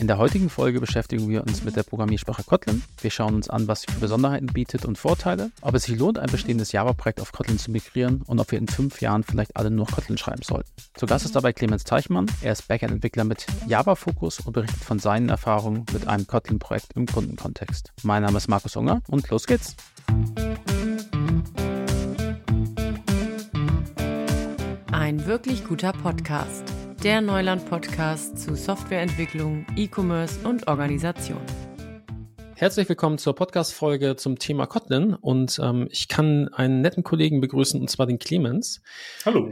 [0.00, 2.82] In der heutigen Folge beschäftigen wir uns mit der Programmiersprache Kotlin.
[3.02, 6.18] Wir schauen uns an, was sie für Besonderheiten bietet und Vorteile, ob es sich lohnt,
[6.18, 9.70] ein bestehendes Java-Projekt auf Kotlin zu migrieren und ob wir in fünf Jahren vielleicht alle
[9.70, 10.70] nur Kotlin schreiben sollten.
[10.94, 12.24] Zu Gast ist dabei Clemens Teichmann.
[12.40, 17.92] Er ist Backend-Entwickler mit Java-Fokus und berichtet von seinen Erfahrungen mit einem Kotlin-Projekt im Kundenkontext.
[18.02, 19.76] Mein Name ist Markus Unger und los geht's.
[24.92, 26.69] Ein wirklich guter Podcast
[27.02, 31.40] der Neuland-Podcast zu Softwareentwicklung, E-Commerce und Organisation.
[32.56, 37.80] Herzlich willkommen zur Podcast-Folge zum Thema Kotlin und ähm, ich kann einen netten Kollegen begrüßen
[37.80, 38.82] und zwar den Clemens.
[39.24, 39.48] Hallo.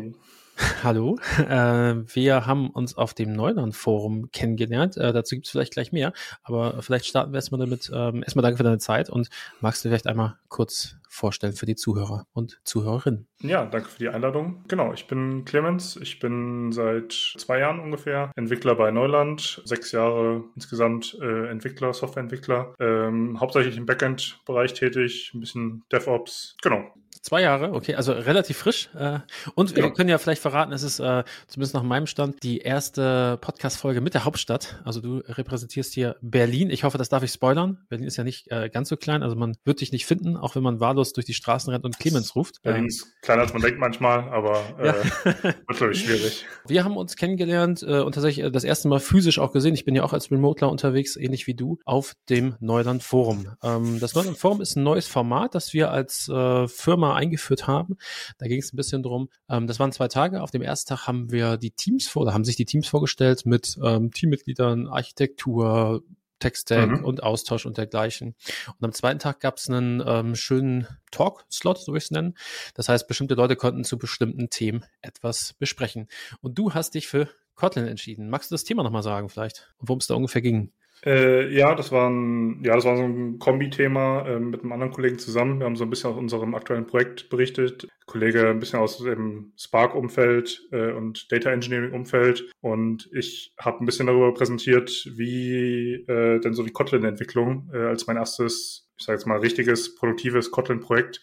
[0.82, 4.96] Hallo, äh, wir haben uns auf dem Neuland-Forum kennengelernt.
[4.96, 6.12] Äh, dazu gibt es vielleicht gleich mehr,
[6.42, 7.90] aber vielleicht starten wir erstmal damit.
[7.94, 9.28] Ähm, erstmal danke für deine Zeit und
[9.60, 13.28] magst du vielleicht einmal kurz vorstellen für die Zuhörer und Zuhörerinnen?
[13.40, 14.64] Ja, danke für die Einladung.
[14.68, 15.96] Genau, ich bin Clemens.
[15.96, 19.62] Ich bin seit zwei Jahren ungefähr Entwickler bei Neuland.
[19.64, 22.74] Sechs Jahre insgesamt äh, Entwickler, Softwareentwickler.
[22.80, 26.56] Ähm, hauptsächlich im Backend-Bereich tätig, ein bisschen DevOps.
[26.62, 26.84] Genau.
[27.22, 28.90] Zwei Jahre, okay, also relativ frisch.
[28.94, 29.20] Äh,
[29.54, 33.38] und wir können ja vielleicht verraten, es ist äh, zumindest nach meinem Stand die erste
[33.40, 34.80] Podcast-Folge mit der Hauptstadt.
[34.84, 36.70] Also du repräsentierst hier Berlin.
[36.70, 37.78] Ich hoffe, das darf ich spoilern.
[37.88, 40.54] Berlin ist ja nicht äh, ganz so klein, also man wird dich nicht finden, auch
[40.54, 42.62] wenn man wahllos durch die Straßen rennt und Clemens ruft.
[42.62, 44.94] Berlin ist kleiner als man denkt manchmal, aber äh, ja.
[45.42, 46.46] wird glaube ich schwierig.
[46.66, 49.74] Wir haben uns kennengelernt äh, und tatsächlich äh, das erste Mal physisch auch gesehen.
[49.74, 53.50] Ich bin ja auch als Remoteler unterwegs, ähnlich wie du, auf dem Neuland Forum.
[53.62, 56.68] Ähm, das Neuland Forum ist ein neues Format, das wir als äh,
[57.08, 57.96] Firma eingeführt haben.
[58.38, 59.28] Da ging es ein bisschen drum.
[59.48, 60.42] Ähm, das waren zwei Tage.
[60.42, 63.46] Auf dem ersten Tag haben wir die Teams vor, oder haben sich die Teams vorgestellt
[63.46, 66.02] mit ähm, Teammitgliedern, Architektur,
[66.38, 67.04] Tech-Stack mhm.
[67.04, 68.36] und Austausch und dergleichen.
[68.66, 72.34] Und am zweiten Tag gab es einen ähm, schönen Talk-Slot, so will ich es nennen.
[72.74, 76.06] Das heißt, bestimmte Leute konnten zu bestimmten Themen etwas besprechen.
[76.40, 78.30] Und du hast dich für Kotlin entschieden.
[78.30, 80.72] Magst du das Thema nochmal sagen vielleicht, worum es da ungefähr ging?
[81.04, 84.92] Äh, ja, das war ein, ja, das war so ein Kombi-Thema äh, mit einem anderen
[84.92, 85.60] Kollegen zusammen.
[85.60, 87.86] Wir haben so ein bisschen aus unserem aktuellen Projekt berichtet.
[88.06, 92.50] Kollege ein bisschen aus dem Spark-Umfeld äh, und Data Engineering-Umfeld.
[92.60, 98.06] Und ich habe ein bisschen darüber präsentiert, wie äh, denn so die Kotlin-Entwicklung äh, als
[98.06, 101.20] mein erstes, ich sage jetzt mal, richtiges, produktives Kotlin-Projekt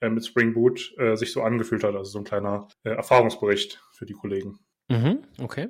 [0.00, 1.94] äh, mit Spring Boot sich so angefühlt hat.
[1.94, 4.58] Also so ein kleiner Erfahrungsbericht für die Kollegen.
[4.88, 5.68] Mhm, okay.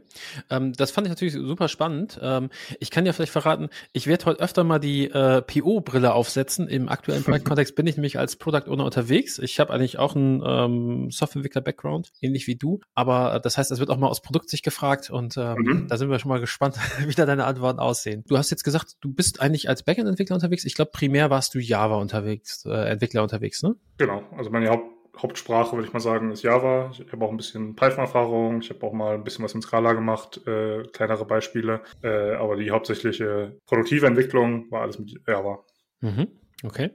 [0.51, 2.19] Ähm, das fand ich natürlich super spannend.
[2.21, 2.51] Ähm,
[2.81, 6.67] ich kann ja vielleicht verraten, ich werde heute öfter mal die äh, PO-Brille aufsetzen.
[6.67, 9.39] Im aktuellen Projektkontext bin ich nämlich als Product Owner unterwegs.
[9.39, 12.81] Ich habe eigentlich auch einen ähm, Softwareentwickler-Background, ähnlich wie du.
[12.95, 15.87] Aber äh, das heißt, es wird auch mal aus Produktsicht gefragt und äh, mhm.
[15.89, 18.25] da sind wir schon mal gespannt, wie da deine Antworten aussehen.
[18.27, 20.65] Du hast jetzt gesagt, du bist eigentlich als Backend-Entwickler unterwegs.
[20.65, 23.77] Ich glaube, primär warst du Java unterwegs, äh, Entwickler unterwegs, ne?
[23.99, 24.23] Genau.
[24.37, 26.91] Also meine Haupt Hauptsprache, würde ich mal sagen, ist Java.
[26.93, 28.63] Ich habe auch ein bisschen Python-Erfahrung.
[28.63, 31.83] Ich habe auch mal ein bisschen was in Scala gemacht, äh, kleinere Beispiele.
[32.03, 35.65] Äh, aber die hauptsächliche produktive Entwicklung war alles mit Java.
[36.01, 36.29] Mhm.
[36.65, 36.91] Okay,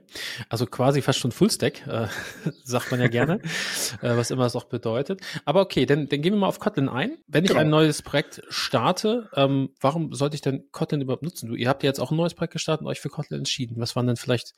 [0.48, 2.06] also quasi fast schon Fullstack, äh,
[2.64, 3.40] sagt man ja gerne,
[4.02, 5.20] äh, was immer das auch bedeutet.
[5.44, 7.18] Aber okay, dann, dann gehen wir mal auf Kotlin ein.
[7.26, 7.60] Wenn ich genau.
[7.60, 11.50] ein neues Projekt starte, ähm, warum sollte ich denn Kotlin überhaupt nutzen?
[11.50, 13.74] Du, ihr habt ja jetzt auch ein neues Projekt gestartet und euch für Kotlin entschieden.
[13.78, 14.54] Was waren denn vielleicht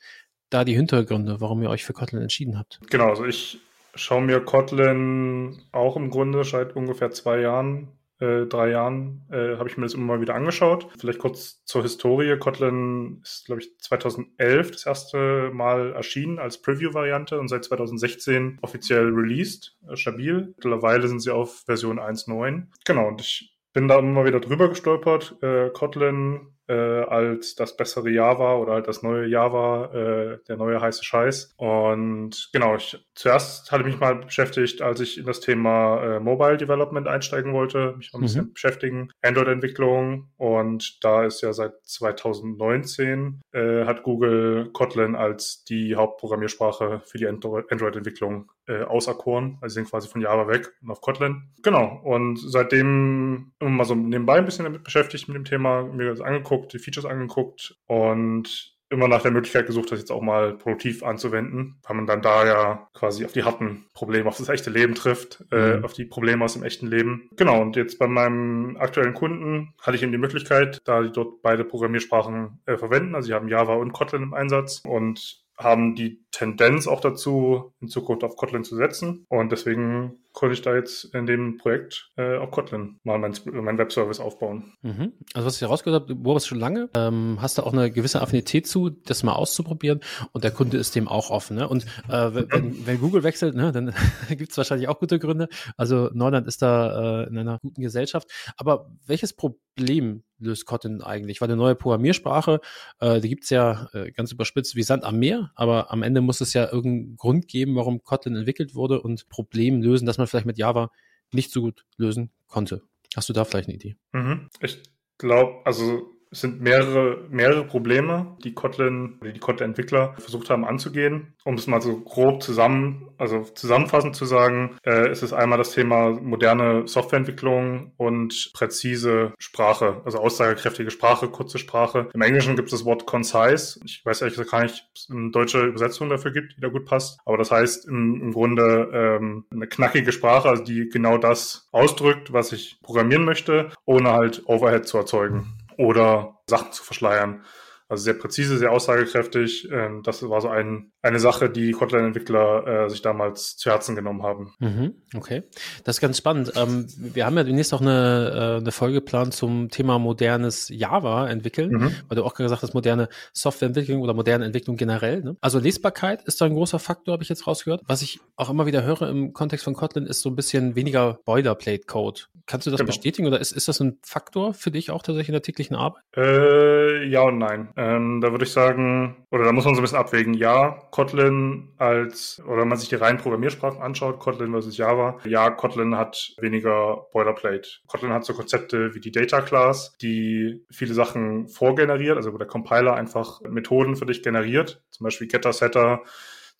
[0.51, 2.79] da die Hintergründe, warum ihr euch für Kotlin entschieden habt?
[2.89, 3.59] Genau, also ich
[3.95, 7.87] schaue mir Kotlin auch im Grunde seit ungefähr zwei Jahren,
[8.19, 10.87] äh, drei Jahren, äh, habe ich mir das immer mal wieder angeschaut.
[10.99, 12.37] Vielleicht kurz zur Historie.
[12.37, 19.09] Kotlin ist, glaube ich, 2011 das erste Mal erschienen als Preview-Variante und seit 2016 offiziell
[19.09, 20.53] released, äh, stabil.
[20.55, 22.67] Mittlerweile sind sie auf Version 1.9.
[22.85, 25.35] Genau, und ich bin da immer wieder drüber gestolpert.
[25.41, 30.79] Äh, Kotlin äh, als das bessere Java oder halt das neue Java, äh, der neue
[30.79, 31.53] heiße Scheiß.
[31.57, 36.57] Und genau, ich zuerst hatte mich mal beschäftigt, als ich in das Thema äh, Mobile
[36.57, 38.53] Development einsteigen wollte, mich mal ein bisschen mhm.
[38.53, 40.29] beschäftigen, Android-Entwicklung.
[40.37, 47.27] Und da ist ja seit 2019 äh, hat Google Kotlin als die Hauptprogrammiersprache für die
[47.27, 49.57] Android-Entwicklung äh, auserkoren.
[49.61, 51.49] Also sind quasi von Java weg und auf Kotlin.
[51.63, 51.99] Genau.
[52.03, 56.21] Und seitdem immer mal so nebenbei ein bisschen damit beschäftigt mit dem Thema, mir das
[56.21, 60.57] angeguckt angeguckt, die Features angeguckt und immer nach der Möglichkeit gesucht, das jetzt auch mal
[60.57, 64.69] produktiv anzuwenden, weil man dann da ja quasi auf die harten Probleme, auf das echte
[64.69, 65.83] Leben trifft, äh, mhm.
[65.83, 67.29] äh, auf die Probleme aus dem echten Leben.
[67.37, 71.41] Genau, und jetzt bei meinem aktuellen Kunden hatte ich eben die Möglichkeit, da die dort
[71.41, 76.25] beide Programmiersprachen äh, verwenden, also sie haben Java und Kotlin im Einsatz und haben die
[76.31, 79.25] Tendenz auch dazu, in Zukunft auf Kotlin zu setzen.
[79.29, 83.77] Und deswegen konnte ich da jetzt in dem Projekt äh, auf Kotlin mal mein, mein
[83.77, 84.73] Webservice aufbauen.
[84.81, 85.13] Mhm.
[85.33, 88.67] Also was ich herausgehört habe, Boris schon lange, ähm, hast du auch eine gewisse Affinität
[88.67, 89.99] zu, das mal auszuprobieren
[90.31, 91.57] und der Kunde ist dem auch offen.
[91.57, 91.67] Ne?
[91.67, 93.93] Und äh, wenn, wenn, Google wechselt, ne, dann
[94.29, 95.49] gibt es wahrscheinlich auch gute Gründe.
[95.77, 98.29] Also Neuland ist da äh, in einer guten Gesellschaft.
[98.57, 101.39] Aber welches Problem löst Kotlin eigentlich?
[101.41, 102.59] Weil eine neue Programmiersprache,
[102.99, 106.41] äh, die gibt's ja äh, ganz überspitzt wie Sand am Meer, aber am Ende muss
[106.41, 110.45] es ja irgendeinen Grund geben, warum Kotlin entwickelt wurde und Problem lösen, das man vielleicht
[110.45, 110.91] mit Java
[111.31, 112.83] nicht so gut lösen konnte.
[113.15, 113.97] Hast du da vielleicht eine Idee?
[114.11, 114.49] Mhm.
[114.61, 114.81] Ich
[115.17, 121.33] glaube, also es sind mehrere, mehrere Probleme, die Kotlin oder die Kotlin-Entwickler versucht haben anzugehen.
[121.43, 125.71] Um es mal so grob zusammen, also zusammenfassend zu sagen, äh, ist es einmal das
[125.71, 132.09] Thema moderne Softwareentwicklung und präzise Sprache, also aussagekräftige Sprache, kurze Sprache.
[132.13, 133.81] Im Englischen gibt es das Wort concise.
[133.83, 136.69] Ich weiß ehrlich gesagt gar nicht, ob es eine deutsche Übersetzung dafür gibt, die da
[136.69, 137.19] gut passt.
[137.25, 142.31] Aber das heißt im, im Grunde ähm, eine knackige Sprache, also die genau das ausdrückt,
[142.31, 147.43] was ich programmieren möchte, ohne halt Overhead zu erzeugen oder Sachen zu verschleiern.
[147.91, 149.67] Also sehr präzise, sehr aussagekräftig.
[149.69, 154.23] Ähm, das war so ein, eine Sache, die Kotlin-Entwickler äh, sich damals zu Herzen genommen
[154.23, 154.53] haben.
[154.59, 155.43] Mhm, okay,
[155.83, 156.53] das ist ganz spannend.
[156.55, 161.27] Ähm, wir haben ja demnächst auch eine, äh, eine Folge geplant zum Thema modernes Java
[161.27, 161.95] entwickeln, mhm.
[162.07, 165.21] weil du auch gesagt hast, moderne Softwareentwicklung oder moderne Entwicklung generell.
[165.21, 165.35] Ne?
[165.41, 167.81] Also Lesbarkeit ist da ein großer Faktor, habe ich jetzt rausgehört.
[167.87, 171.19] Was ich auch immer wieder höre im Kontext von Kotlin, ist so ein bisschen weniger
[171.25, 172.21] Boilerplate-Code.
[172.45, 172.87] Kannst du das genau.
[172.87, 176.03] bestätigen oder ist, ist das ein Faktor für dich auch tatsächlich in der täglichen Arbeit?
[176.15, 177.69] Äh, ja und nein.
[177.81, 180.35] Ähm, da würde ich sagen, oder da muss man so ein bisschen abwägen.
[180.35, 185.17] Ja, Kotlin als, oder wenn man sich die reinen Programmiersprachen anschaut, Kotlin versus Java.
[185.25, 187.67] Ja, Kotlin hat weniger Boilerplate.
[187.87, 192.45] Kotlin hat so Konzepte wie die Data Class, die viele Sachen vorgeneriert, also wo der
[192.45, 196.03] Compiler einfach Methoden für dich generiert, zum Beispiel Getter, Setter,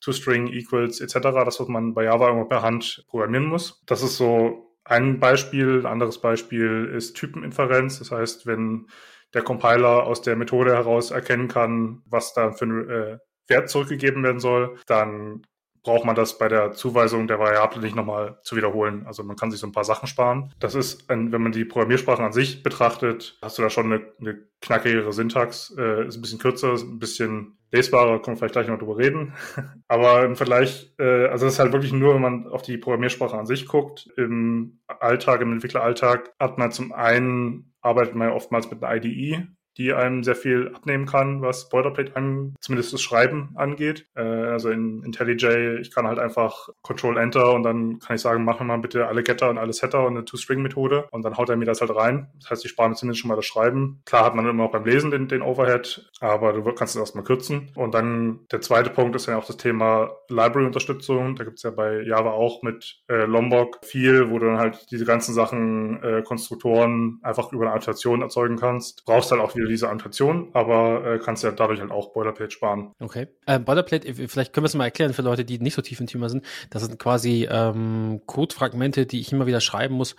[0.00, 3.80] ToString, Equals etc., das, was man bei Java immer per Hand programmieren muss.
[3.86, 5.78] Das ist so ein Beispiel.
[5.78, 8.00] Ein anderes Beispiel ist Typeninferenz.
[8.00, 8.88] Das heißt, wenn
[9.34, 13.18] der Compiler aus der Methode heraus erkennen kann, was da für ein äh,
[13.48, 15.42] Wert zurückgegeben werden soll, dann
[15.82, 19.04] braucht man das bei der Zuweisung der Variable nicht nochmal zu wiederholen.
[19.06, 20.52] Also man kann sich so ein paar Sachen sparen.
[20.60, 24.06] Das ist, ein, wenn man die Programmiersprachen an sich betrachtet, hast du da schon eine,
[24.20, 28.52] eine knackigere Syntax, äh, ist ein bisschen kürzer, ist ein bisschen lesbarer, können wir vielleicht
[28.52, 29.34] gleich noch drüber reden.
[29.88, 33.36] Aber im Vergleich, äh, also das ist halt wirklich nur, wenn man auf die Programmiersprache
[33.36, 38.70] an sich guckt, im Alltag, im Entwickleralltag hat man zum einen arbeitet man ja oftmals
[38.70, 43.50] mit einer IDE, die einem sehr viel abnehmen kann, was Boilerplate an, zumindest das Schreiben
[43.54, 44.06] angeht.
[44.14, 48.44] Äh, also in IntelliJ, ich kann halt einfach Control Enter und dann kann ich sagen,
[48.44, 51.48] mach mir mal bitte alle Getter und alle Setter und eine To-String-Methode und dann haut
[51.48, 52.28] er mir das halt rein.
[52.40, 54.02] Das heißt, ich spare mir zumindest schon mal das Schreiben.
[54.04, 57.24] Klar hat man immer auch beim Lesen den, den Overhead, aber du kannst es erstmal
[57.24, 57.70] kürzen.
[57.74, 61.36] Und dann der zweite Punkt ist ja auch das Thema Library-Unterstützung.
[61.36, 64.86] Da gibt es ja bei Java auch mit äh, Lombok viel, wo du dann halt
[64.90, 69.04] diese ganzen Sachen, äh, Konstruktoren einfach über eine Annotation erzeugen kannst.
[69.04, 72.50] Brauchst halt auch wieder wieder diese Annotation, aber äh, kannst ja dadurch halt auch Boilerplate
[72.50, 72.92] sparen.
[73.00, 73.28] Okay.
[73.46, 76.00] Äh, Boilerplate, äh, vielleicht können wir es mal erklären für Leute, die nicht so tief
[76.00, 76.44] im Thema sind.
[76.70, 80.16] Das sind quasi ähm, Codefragmente, die ich immer wieder schreiben muss,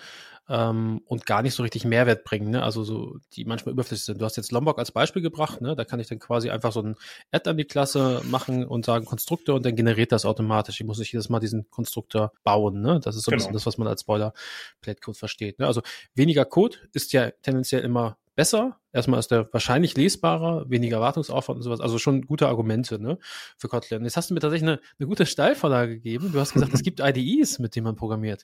[0.49, 2.63] ähm, und gar nicht so richtig Mehrwert bringen, ne?
[2.63, 4.21] also so, die manchmal überflüssig sind.
[4.21, 5.75] Du hast jetzt Lombok als Beispiel gebracht, ne?
[5.75, 6.95] da kann ich dann quasi einfach so ein
[7.31, 10.81] Add an die Klasse machen und sagen Konstruktor und dann generiert das automatisch.
[10.81, 12.81] Ich muss nicht jedes Mal diesen Konstruktor bauen.
[12.81, 12.99] Ne?
[13.01, 13.37] Das ist so ein genau.
[13.37, 15.59] bisschen das, was man als Spoiler-Plate-Code versteht.
[15.59, 15.67] Ne?
[15.67, 15.81] Also
[16.13, 18.79] weniger Code ist ja tendenziell immer besser.
[18.93, 21.81] Erstmal ist der wahrscheinlich lesbarer, weniger Wartungsaufwand und sowas.
[21.81, 23.17] Also schon gute Argumente ne,
[23.57, 24.03] für Kotlin.
[24.03, 26.31] Jetzt hast du mir tatsächlich eine, eine gute Steilvorlage gegeben.
[26.31, 28.43] Du hast gesagt, es gibt IDEs, mit denen man programmiert.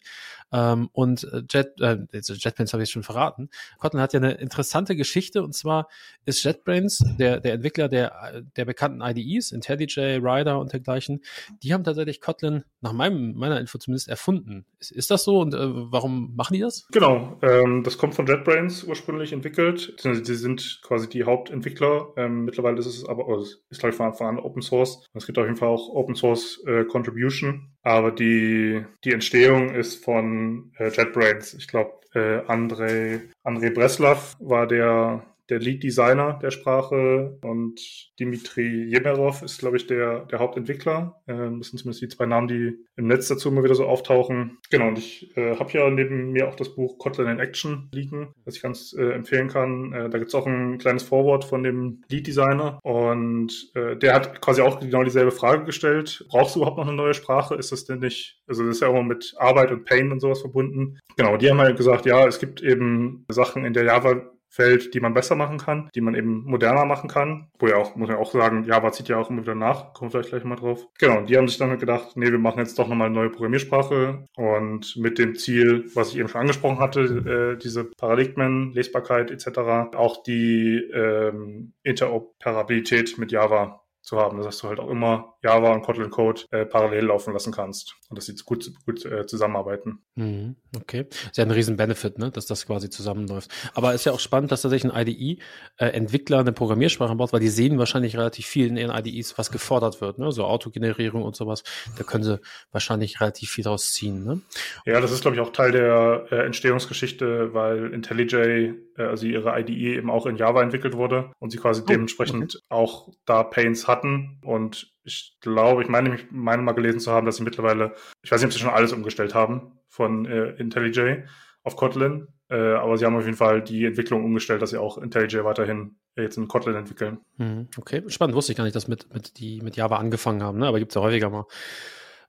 [0.51, 3.49] Ähm, und äh, Jet, äh, JetBrains habe ich schon verraten.
[3.77, 5.87] Kotlin hat ja eine interessante Geschichte und zwar
[6.25, 11.21] ist JetBrains, der, der Entwickler der, der bekannten IDEs, IntelliJ, Rider und dergleichen,
[11.61, 14.65] die haben tatsächlich Kotlin nach meinem, meiner Info zumindest erfunden.
[14.79, 16.87] Ist, ist das so und äh, warum machen die das?
[16.91, 19.93] Genau, ähm, das kommt von JetBrains ursprünglich entwickelt.
[19.99, 22.13] Sie sind quasi die Hauptentwickler.
[22.17, 25.05] Ähm, mittlerweile ist es aber, also ist glaube ich von Anfang an Open Source.
[25.13, 27.71] Es gibt auf jeden Fall auch Open Source äh, Contribution.
[27.83, 31.53] Aber die, die Entstehung ist von äh, JetBrains.
[31.53, 37.79] Ich glaube, äh, Andrei, Andrei Breslav war der der Lead Designer der Sprache und
[38.19, 41.21] Dimitri Jemerov ist, glaube ich, der, der Hauptentwickler.
[41.27, 44.57] Ähm, das sind zumindest die zwei Namen, die im Netz dazu immer wieder so auftauchen.
[44.69, 48.33] Genau, und ich äh, habe ja neben mir auch das Buch Kotlin in Action liegen,
[48.45, 49.93] das ich ganz äh, empfehlen kann.
[49.93, 54.41] Äh, da gibt's auch ein kleines Vorwort von dem Lead Designer und äh, der hat
[54.41, 56.25] quasi auch genau dieselbe Frage gestellt.
[56.29, 57.55] Brauchst du überhaupt noch eine neue Sprache?
[57.55, 60.41] Ist das denn nicht, also das ist ja immer mit Arbeit und Pain und sowas
[60.41, 60.99] verbunden.
[61.17, 64.99] Genau, die haben halt gesagt, ja, es gibt eben Sachen in der Java Feld, die
[64.99, 67.49] man besser machen kann, die man eben moderner machen kann.
[67.59, 70.11] Wo ja auch, muss man auch sagen, Java zieht ja auch immer wieder nach, kommen
[70.11, 70.85] vielleicht gleich mal drauf.
[70.97, 74.25] Genau, die haben sich dann gedacht, nee, wir machen jetzt doch nochmal eine neue Programmiersprache
[74.35, 79.95] und mit dem Ziel, was ich eben schon angesprochen hatte, äh, diese Paradigmen, Lesbarkeit etc.,
[79.95, 85.83] auch die ähm, Interoperabilität mit Java zu haben, dass du halt auch immer Java und
[85.83, 89.99] Kotlin Code äh, parallel laufen lassen kannst und dass sie gut, gut äh, zusammenarbeiten.
[90.15, 91.05] Mhm, okay.
[91.09, 93.51] Ist ja ein riesen Benefit, ne, dass das quasi zusammenläuft.
[93.75, 97.49] Aber ist ja auch spannend, dass tatsächlich ein IDE-Entwickler äh, eine Programmiersprache baut, weil die
[97.49, 101.63] sehen wahrscheinlich relativ viel in ihren IDEs, was gefordert wird, ne, so Autogenerierung und sowas.
[101.97, 102.39] Da können sie
[102.71, 104.41] wahrscheinlich relativ viel draus ziehen, ne?
[104.85, 109.95] Ja, das ist, glaube ich, auch Teil der äh, Entstehungsgeschichte, weil IntelliJ, also ihre IDE
[109.97, 112.65] eben auch in Java entwickelt wurde und sie quasi oh, dementsprechend okay.
[112.69, 117.25] auch da Pains hatten und ich glaube, ich meine, ich meine mal gelesen zu haben,
[117.25, 121.23] dass sie mittlerweile, ich weiß nicht, ob sie schon alles umgestellt haben von äh, IntelliJ
[121.63, 124.97] auf Kotlin, äh, aber sie haben auf jeden Fall die Entwicklung umgestellt, dass sie auch
[124.97, 127.19] IntelliJ weiterhin jetzt in Kotlin entwickeln.
[127.37, 130.59] Mhm, okay, spannend, wusste ich gar nicht, dass mit, mit, die mit Java angefangen haben,
[130.59, 130.67] ne?
[130.67, 131.45] aber gibt es ja häufiger mal.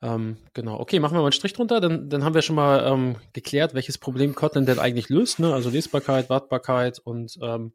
[0.03, 2.87] Ähm, genau, okay, machen wir mal einen Strich drunter, dann, dann haben wir schon mal
[2.87, 5.53] ähm, geklärt, welches Problem Kotlin denn eigentlich löst, ne?
[5.53, 7.75] also Lesbarkeit, Wartbarkeit und ähm,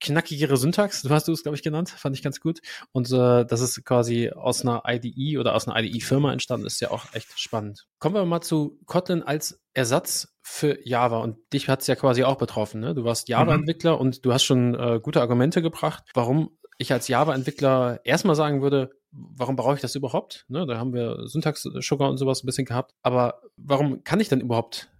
[0.00, 2.60] knackigere Syntax, du hast du es, glaube ich, genannt, fand ich ganz gut.
[2.90, 6.90] Und äh, dass es quasi aus einer IDE oder aus einer IDE-Firma entstanden ist, ja
[6.90, 7.86] auch echt spannend.
[8.00, 12.24] Kommen wir mal zu Kotlin als Ersatz für Java und dich hat es ja quasi
[12.24, 12.80] auch betroffen.
[12.80, 12.94] Ne?
[12.94, 14.00] Du warst Java-Entwickler mhm.
[14.00, 18.90] und du hast schon äh, gute Argumente gebracht, warum ich als Java-Entwickler erstmal sagen würde,
[19.14, 20.44] warum brauche ich das überhaupt?
[20.48, 22.94] Ne, da haben wir Syntax-Sugar und sowas ein bisschen gehabt.
[23.02, 24.90] Aber warum kann ich denn überhaupt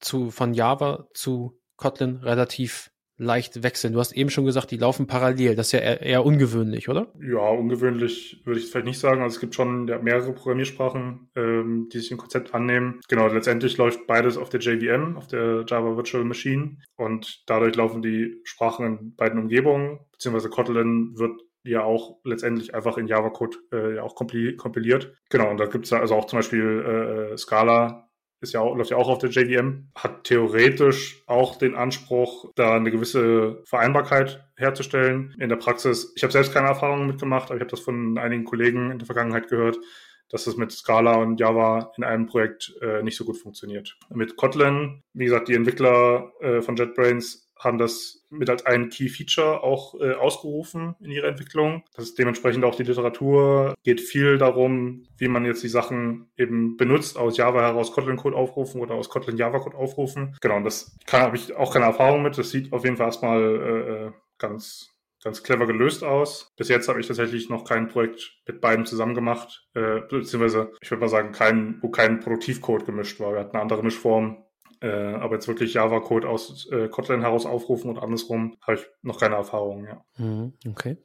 [0.00, 3.92] zu, von Java zu Kotlin relativ leicht wechseln.
[3.92, 5.54] Du hast eben schon gesagt, die laufen parallel.
[5.54, 7.12] Das ist ja eher, eher ungewöhnlich, oder?
[7.20, 9.22] Ja, ungewöhnlich würde ich vielleicht nicht sagen.
[9.22, 13.00] Also es gibt schon mehrere Programmiersprachen, ähm, die sich dem Konzept annehmen.
[13.08, 16.78] Genau, letztendlich läuft beides auf der JVM, auf der Java Virtual Machine.
[16.96, 22.98] Und dadurch laufen die Sprachen in beiden Umgebungen, beziehungsweise Kotlin wird ja auch letztendlich einfach
[22.98, 25.14] in Java-Code äh, ja auch kompiliert.
[25.30, 28.04] Genau, und da gibt es also auch zum Beispiel äh, Scala
[28.44, 32.76] ist ja auch, läuft ja auch auf der JVM, hat theoretisch auch den Anspruch, da
[32.76, 35.34] eine gewisse Vereinbarkeit herzustellen.
[35.38, 38.44] In der Praxis, ich habe selbst keine Erfahrungen mitgemacht, aber ich habe das von einigen
[38.44, 39.78] Kollegen in der Vergangenheit gehört,
[40.28, 43.96] dass das mit Scala und Java in einem Projekt äh, nicht so gut funktioniert.
[44.10, 49.08] Mit Kotlin, wie gesagt, die Entwickler äh, von JetBrains haben das mit als ein Key
[49.08, 51.82] Feature auch äh, ausgerufen in ihrer Entwicklung.
[51.94, 53.74] Das ist dementsprechend auch die Literatur.
[53.82, 58.80] Geht viel darum, wie man jetzt die Sachen eben benutzt, aus Java heraus Kotlin-Code aufrufen
[58.80, 60.36] oder aus Kotlin Java-Code aufrufen.
[60.40, 62.36] Genau, und das habe ich auch keine Erfahrung mit.
[62.38, 64.94] Das sieht auf jeden Fall erstmal äh, äh, ganz
[65.24, 66.52] ganz clever gelöst aus.
[66.56, 70.90] Bis jetzt habe ich tatsächlich noch kein Projekt mit beiden zusammen gemacht, äh, beziehungsweise ich
[70.90, 73.32] würde mal sagen, kein, wo kein Produktivcode gemischt war.
[73.32, 74.43] Wir hatten eine andere Mischform,
[74.84, 79.18] äh, aber jetzt wirklich Java-Code aus äh, Kotlin heraus aufrufen und andersrum habe ich noch
[79.18, 80.04] keine Erfahrung, ja.
[80.18, 80.98] Mhm, okay.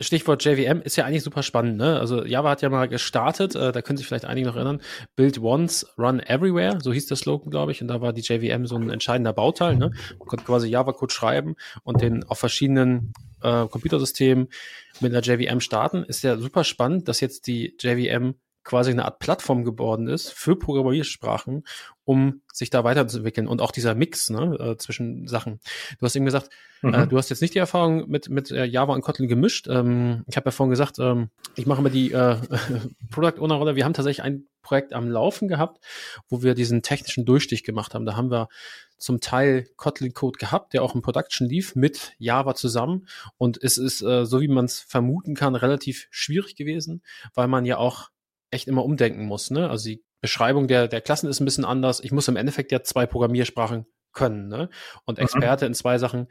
[0.00, 2.00] Stichwort JVM ist ja eigentlich super spannend, ne?
[2.00, 4.80] Also Java hat ja mal gestartet, äh, da können sich vielleicht einige noch erinnern,
[5.16, 8.64] Build Once, Run Everywhere, so hieß der Slogan, glaube ich, und da war die JVM
[8.64, 9.90] so ein entscheidender Bauteil, ne?
[10.18, 14.48] Man konnte quasi Java-Code schreiben und den auf verschiedenen äh, Computersystemen
[15.00, 16.04] mit einer JVM starten.
[16.04, 20.56] Ist ja super spannend, dass jetzt die JVM quasi eine Art Plattform geworden ist für
[20.56, 21.64] Programmiersprachen,
[22.04, 25.60] um sich da weiterzuentwickeln und auch dieser Mix ne, äh, zwischen Sachen.
[25.98, 26.50] Du hast eben gesagt,
[26.82, 26.94] äh, mhm.
[26.94, 29.68] äh, du hast jetzt nicht die Erfahrung mit, mit äh, Java und Kotlin gemischt.
[29.68, 32.36] Ähm, ich habe ja vorhin gesagt, ähm, ich mache mal die äh,
[33.10, 33.76] Product Owner Rolle.
[33.76, 35.84] Wir haben tatsächlich ein Projekt am Laufen gehabt,
[36.28, 38.06] wo wir diesen technischen Durchstich gemacht haben.
[38.06, 38.48] Da haben wir
[38.96, 43.06] zum Teil Kotlin-Code gehabt, der auch im Production lief mit Java zusammen.
[43.36, 47.02] Und es ist, äh, so wie man es vermuten kann, relativ schwierig gewesen,
[47.34, 48.08] weil man ja auch
[48.54, 49.50] echt immer umdenken muss.
[49.50, 49.68] Ne?
[49.68, 52.00] Also die Beschreibung der, der Klassen ist ein bisschen anders.
[52.00, 54.48] Ich muss im Endeffekt ja zwei Programmiersprachen können.
[54.48, 54.70] Ne?
[55.04, 55.24] Und mhm.
[55.24, 55.68] Experte mhm.
[55.68, 56.28] in zwei Sachen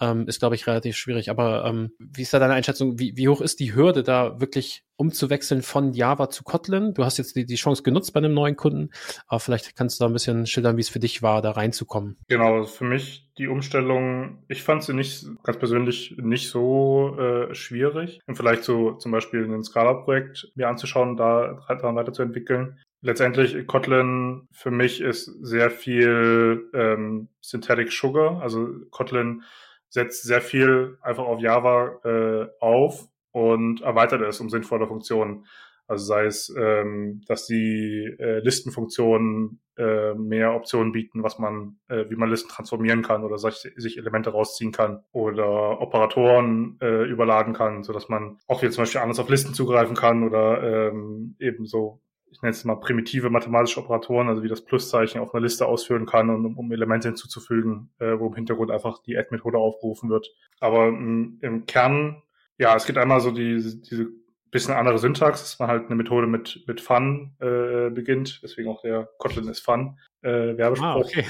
[0.00, 1.30] ähm, ist, glaube ich, relativ schwierig.
[1.30, 2.98] Aber ähm, wie ist da deine Einschätzung?
[2.98, 6.94] Wie, wie hoch ist die Hürde, da wirklich umzuwechseln von Java zu Kotlin?
[6.94, 8.90] Du hast jetzt die, die Chance genutzt bei einem neuen Kunden,
[9.26, 12.16] aber vielleicht kannst du da ein bisschen schildern, wie es für dich war, da reinzukommen.
[12.28, 18.20] Genau, für mich die Umstellung, ich fand sie nicht, ganz persönlich nicht so äh, schwierig.
[18.26, 24.70] Und vielleicht so zum Beispiel ein Scala-Projekt mir anzuschauen, da daran weiterzuentwickeln letztendlich Kotlin für
[24.70, 28.42] mich ist sehr viel ähm, Synthetic Sugar.
[28.42, 29.42] Also Kotlin
[29.88, 35.46] setzt sehr viel einfach auf Java äh, auf und erweitert es um sinnvolle Funktionen.
[35.88, 42.10] Also sei es, ähm, dass die äh, Listenfunktionen äh, mehr Optionen bieten, was man, äh,
[42.10, 47.54] wie man Listen transformieren kann oder sich, sich Elemente rausziehen kann oder Operatoren äh, überladen
[47.54, 51.36] kann, so dass man auch hier zum Beispiel anders auf Listen zugreifen kann oder ähm,
[51.38, 52.00] eben so
[52.36, 56.04] ich nenne es mal primitive mathematische Operatoren, also wie das Pluszeichen auf einer Liste ausführen
[56.04, 60.28] kann, und, um Elemente hinzuzufügen, äh, wo im Hintergrund einfach die Add-Methode aufgerufen wird.
[60.60, 62.22] Aber im, im Kern,
[62.58, 64.08] ja, es gibt einmal so die, diese
[64.50, 68.82] bisschen andere Syntax, dass man halt eine Methode mit, mit Fun äh, beginnt, deswegen auch
[68.82, 69.98] der Kotlin ist Fun.
[70.22, 70.86] Äh, Werbespruch.
[70.86, 71.24] Ah, okay.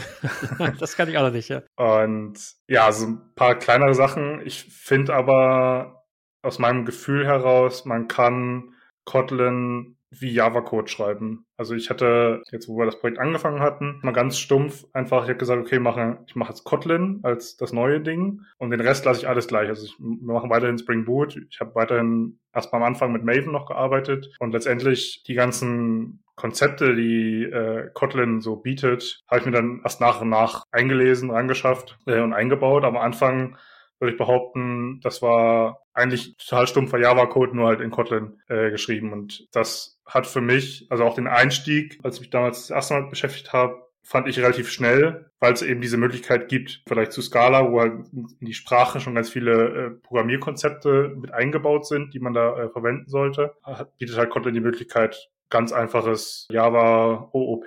[0.80, 1.62] das kann ich auch noch nicht, ja.
[1.76, 2.34] Und
[2.66, 4.40] ja, so ein paar kleinere Sachen.
[4.44, 6.04] Ich finde aber
[6.42, 11.46] aus meinem Gefühl heraus, man kann Kotlin wie Java-Code schreiben.
[11.56, 15.30] Also ich hatte, jetzt wo wir das Projekt angefangen hatten, mal ganz stumpf einfach, ich
[15.30, 19.04] habe gesagt, okay, mache, ich mache jetzt Kotlin als das neue Ding und den Rest
[19.04, 19.68] lasse ich alles gleich.
[19.68, 21.36] Also ich, wir machen weiterhin Spring Boot.
[21.50, 26.22] Ich habe weiterhin erst mal am Anfang mit Maven noch gearbeitet und letztendlich die ganzen
[26.36, 31.30] Konzepte, die äh, Kotlin so bietet, habe ich mir dann erst nach und nach eingelesen,
[31.30, 32.84] rangeschafft äh, und eingebaut.
[32.84, 33.56] Aber am Anfang
[33.98, 39.12] würde ich behaupten, das war eigentlich total stumpfer Java-Code, nur halt in Kotlin äh, geschrieben.
[39.12, 42.94] Und das hat für mich, also auch den Einstieg, als ich mich damals das erste
[42.94, 47.22] Mal beschäftigt habe, fand ich relativ schnell, weil es eben diese Möglichkeit gibt, vielleicht zu
[47.22, 52.20] Scala, wo halt in die Sprache schon ganz viele äh, Programmierkonzepte mit eingebaut sind, die
[52.20, 53.54] man da äh, verwenden sollte,
[53.98, 57.66] bietet halt Kotlin die Möglichkeit, ganz einfaches Java, OOP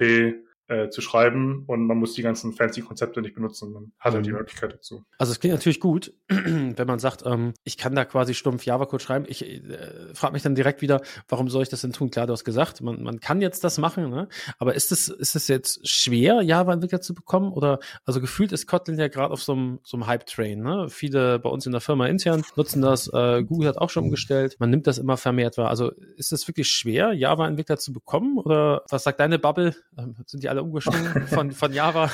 [0.70, 3.74] äh, zu schreiben und man muss die ganzen fancy Konzepte nicht benutzen.
[3.74, 4.38] Man hat halt die mhm.
[4.38, 5.04] Möglichkeit dazu.
[5.18, 9.04] Also es klingt natürlich gut, wenn man sagt, ähm, ich kann da quasi stumpf Java-Code
[9.04, 9.26] schreiben.
[9.28, 12.12] Ich äh, frage mich dann direkt wieder, warum soll ich das denn tun?
[12.12, 14.28] Klar, du hast gesagt, man, man kann jetzt das machen, ne?
[14.60, 17.52] aber ist es ist es jetzt schwer, Java-Entwickler zu bekommen?
[17.52, 20.62] Oder also gefühlt ist Kotlin ja gerade auf so einem so einem Hype-Train.
[20.62, 20.88] Ne?
[20.90, 23.08] Viele bei uns in der Firma intern nutzen das.
[23.12, 24.56] Äh, Google hat auch schon umgestellt.
[24.60, 25.70] Man nimmt das immer vermehrt wahr.
[25.70, 28.38] Also ist es wirklich schwer, Java-Entwickler zu bekommen?
[28.38, 29.76] Oder was sagt deine Bubble?
[29.98, 32.12] Ähm, sind die alle alle umgeschwungen von, von Java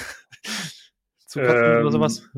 [1.28, 2.30] zu Kotlin ähm, oder sowas?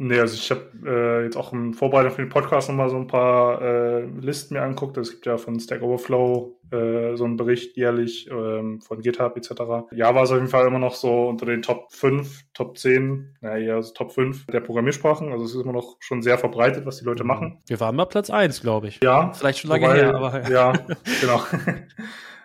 [0.00, 3.08] Nee, also ich habe äh, jetzt auch im Vorbereitung für den Podcast nochmal so ein
[3.08, 4.96] paar äh, Listen mir angeguckt.
[4.96, 9.90] Es gibt ja von Stack Overflow äh, so einen Bericht jährlich ähm, von GitHub etc.
[9.90, 13.74] Java ist auf jeden Fall immer noch so unter den Top 5, Top 10, naja,
[13.74, 15.32] also Top 5 der Programmiersprachen.
[15.32, 17.28] Also es ist immer noch schon sehr verbreitet, was die Leute mhm.
[17.28, 17.62] machen.
[17.66, 19.00] Wir waren mal Platz 1, glaube ich.
[19.02, 19.32] Ja.
[19.32, 20.48] Vielleicht schon lange wobei, her, aber.
[20.48, 20.72] Ja,
[21.20, 21.42] genau.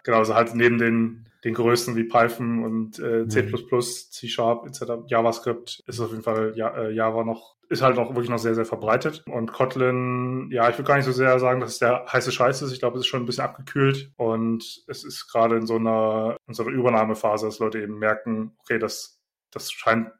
[0.03, 3.81] genau, also halt neben den den größten wie Python und äh, C++, mhm.
[3.81, 5.03] C Sharp etc.
[5.07, 8.55] JavaScript ist auf jeden Fall ja, äh, Java noch ist halt auch wirklich noch sehr,
[8.55, 9.23] sehr verbreitet.
[9.27, 12.61] Und Kotlin, ja, ich will gar nicht so sehr sagen, dass es der heiße Scheiß
[12.61, 12.71] ist.
[12.71, 16.37] Ich glaube, es ist schon ein bisschen abgekühlt und es ist gerade in so einer,
[16.47, 19.21] in so einer Übernahmephase, dass Leute eben merken, okay, das,
[19.51, 20.11] das scheint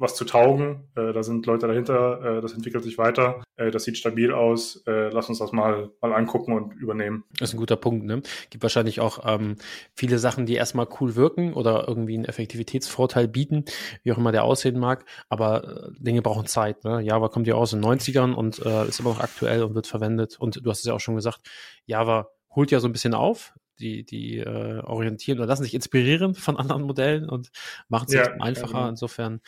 [0.00, 0.88] was zu taugen.
[0.96, 4.82] Äh, da sind Leute dahinter, äh, das entwickelt sich weiter, äh, das sieht stabil aus.
[4.86, 7.24] Äh, lass uns das mal, mal angucken und übernehmen.
[7.38, 8.22] Das ist ein guter Punkt, ne?
[8.48, 9.56] Gibt wahrscheinlich auch ähm,
[9.94, 13.66] viele Sachen, die erstmal cool wirken oder irgendwie einen Effektivitätsvorteil bieten,
[14.02, 16.82] wie auch immer der aussehen mag, aber äh, Dinge brauchen Zeit.
[16.84, 17.02] Ne?
[17.02, 20.36] Java kommt ja aus den 90ern und äh, ist immer noch aktuell und wird verwendet.
[20.40, 21.40] Und du hast es ja auch schon gesagt,
[21.84, 26.34] Java holt ja so ein bisschen auf die, die äh, orientieren oder lassen sich inspirieren
[26.34, 27.50] von anderen Modellen und
[27.88, 28.72] machen es ja, einfacher.
[28.72, 28.88] Genau.
[28.88, 29.40] Insofern,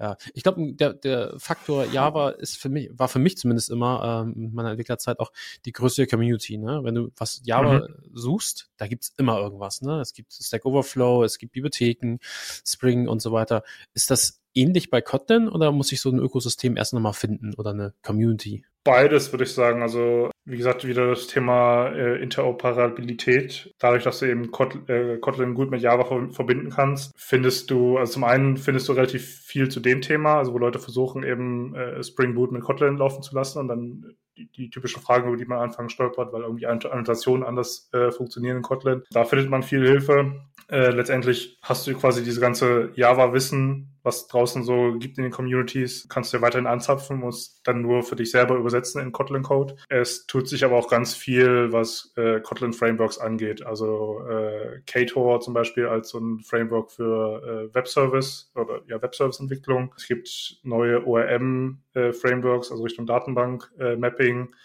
[0.00, 4.24] ja, ich glaube, der, der Faktor Java ist für mich, war für mich zumindest immer
[4.26, 5.32] ähm, in meiner Entwicklerzeit auch
[5.64, 6.58] die größte Community.
[6.58, 6.80] Ne?
[6.82, 8.10] Wenn du was Java mhm.
[8.12, 9.82] suchst, da gibt's immer irgendwas.
[9.82, 10.00] Ne?
[10.00, 12.18] Es gibt Stack Overflow, es gibt Bibliotheken,
[12.66, 13.62] Spring und so weiter.
[13.92, 17.70] Ist das ähnlich bei Kotlin oder muss ich so ein Ökosystem erst nochmal finden oder
[17.70, 18.64] eine Community?
[18.84, 19.82] Beides würde ich sagen.
[19.82, 23.74] Also wie gesagt, wieder das Thema äh, Interoperabilität.
[23.78, 28.12] Dadurch, dass du eben Kotl äh, Kotlin gut mit Java verbinden kannst, findest du, also
[28.12, 32.02] zum einen findest du relativ viel zu dem Thema, also wo Leute versuchen eben äh,
[32.02, 35.46] Spring Boot mit Kotlin laufen zu lassen und dann die, die typischen Fragen, über die
[35.46, 39.02] man anfangs stolpert, weil irgendwie Annotationen anders äh, funktionieren in Kotlin.
[39.12, 40.42] Da findet man viel Hilfe.
[40.68, 46.06] Äh, letztendlich hast du quasi diese ganze Java-Wissen, was draußen so gibt in den Communities,
[46.08, 49.76] kannst du ja weiterhin anzapfen, musst dann nur für dich selber übersetzen in Kotlin-Code.
[49.88, 53.64] Es tut sich aber auch ganz viel, was äh, Kotlin-Frameworks angeht.
[53.64, 59.94] Also äh, Ktor zum Beispiel als so ein Framework für äh, Webservice oder ja Webservice-Entwicklung.
[59.96, 64.56] Es gibt neue ORM-Frameworks, äh, also Richtung Datenbank-Mapping, äh,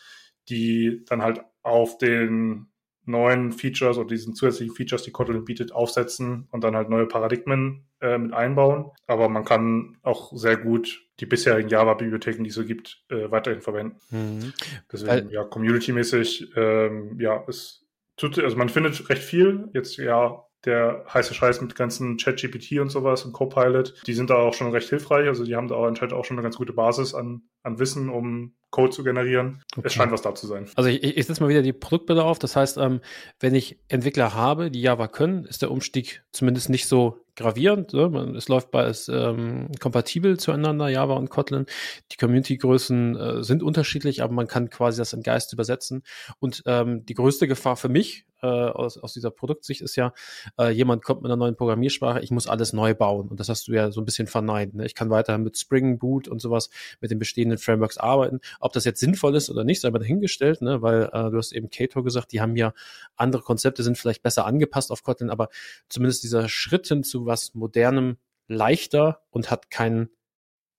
[0.50, 2.69] die dann halt auf den
[3.10, 7.86] neuen Features oder diesen zusätzlichen Features, die Kotlin bietet, aufsetzen und dann halt neue Paradigmen
[8.02, 8.92] äh, mit einbauen.
[9.08, 13.62] Aber man kann auch sehr gut die bisherigen Java-Bibliotheken, die es so gibt, äh, weiterhin
[13.62, 13.98] verwenden.
[14.12, 14.54] Mhm.
[14.92, 19.70] Deswegen, Weil, ja, community-mäßig, ähm, ja, es tut, also man findet recht viel.
[19.74, 24.36] Jetzt ja der heiße Scheiß mit ganzen ChatGPT und sowas und Copilot, die sind da
[24.36, 25.28] auch schon recht hilfreich.
[25.28, 28.10] Also die haben da auch anscheinend auch schon eine ganz gute Basis an, an Wissen,
[28.10, 29.64] um Code zu generieren.
[29.76, 29.88] Okay.
[29.88, 30.68] Es scheint was da zu sein.
[30.76, 32.38] Also ich, ich setze mal wieder die Produktbilder auf.
[32.38, 33.02] Das heißt, ähm,
[33.40, 37.94] wenn ich Entwickler habe, die Java können, ist der Umstieg zumindest nicht so gravierend.
[37.94, 38.34] Ne?
[38.38, 41.66] Es läuft beides ähm, kompatibel zueinander, Java und Kotlin.
[42.12, 46.04] Die Community-Größen äh, sind unterschiedlich, aber man kann quasi das im Geist übersetzen.
[46.40, 50.14] Und ähm, die größte Gefahr für mich äh, aus, aus dieser Produktsicht ist ja,
[50.58, 53.28] äh, jemand kommt mit einer neuen Programmiersprache, ich muss alles neu bauen.
[53.28, 54.76] Und das hast du ja so ein bisschen verneint.
[54.76, 54.86] Ne?
[54.86, 56.70] Ich kann weiterhin mit Spring Boot und sowas
[57.02, 58.40] mit den bestehenden Frameworks arbeiten.
[58.60, 60.82] Ob das jetzt sinnvoll ist oder nicht, sei mal dahingestellt, ne?
[60.82, 62.74] weil äh, du hast eben Kato gesagt, die haben ja
[63.16, 65.50] andere Konzepte, sind vielleicht besser angepasst auf Kotlin, aber
[65.90, 70.10] zumindest dieser Schritt hin zu was Modernem leichter und hat keinen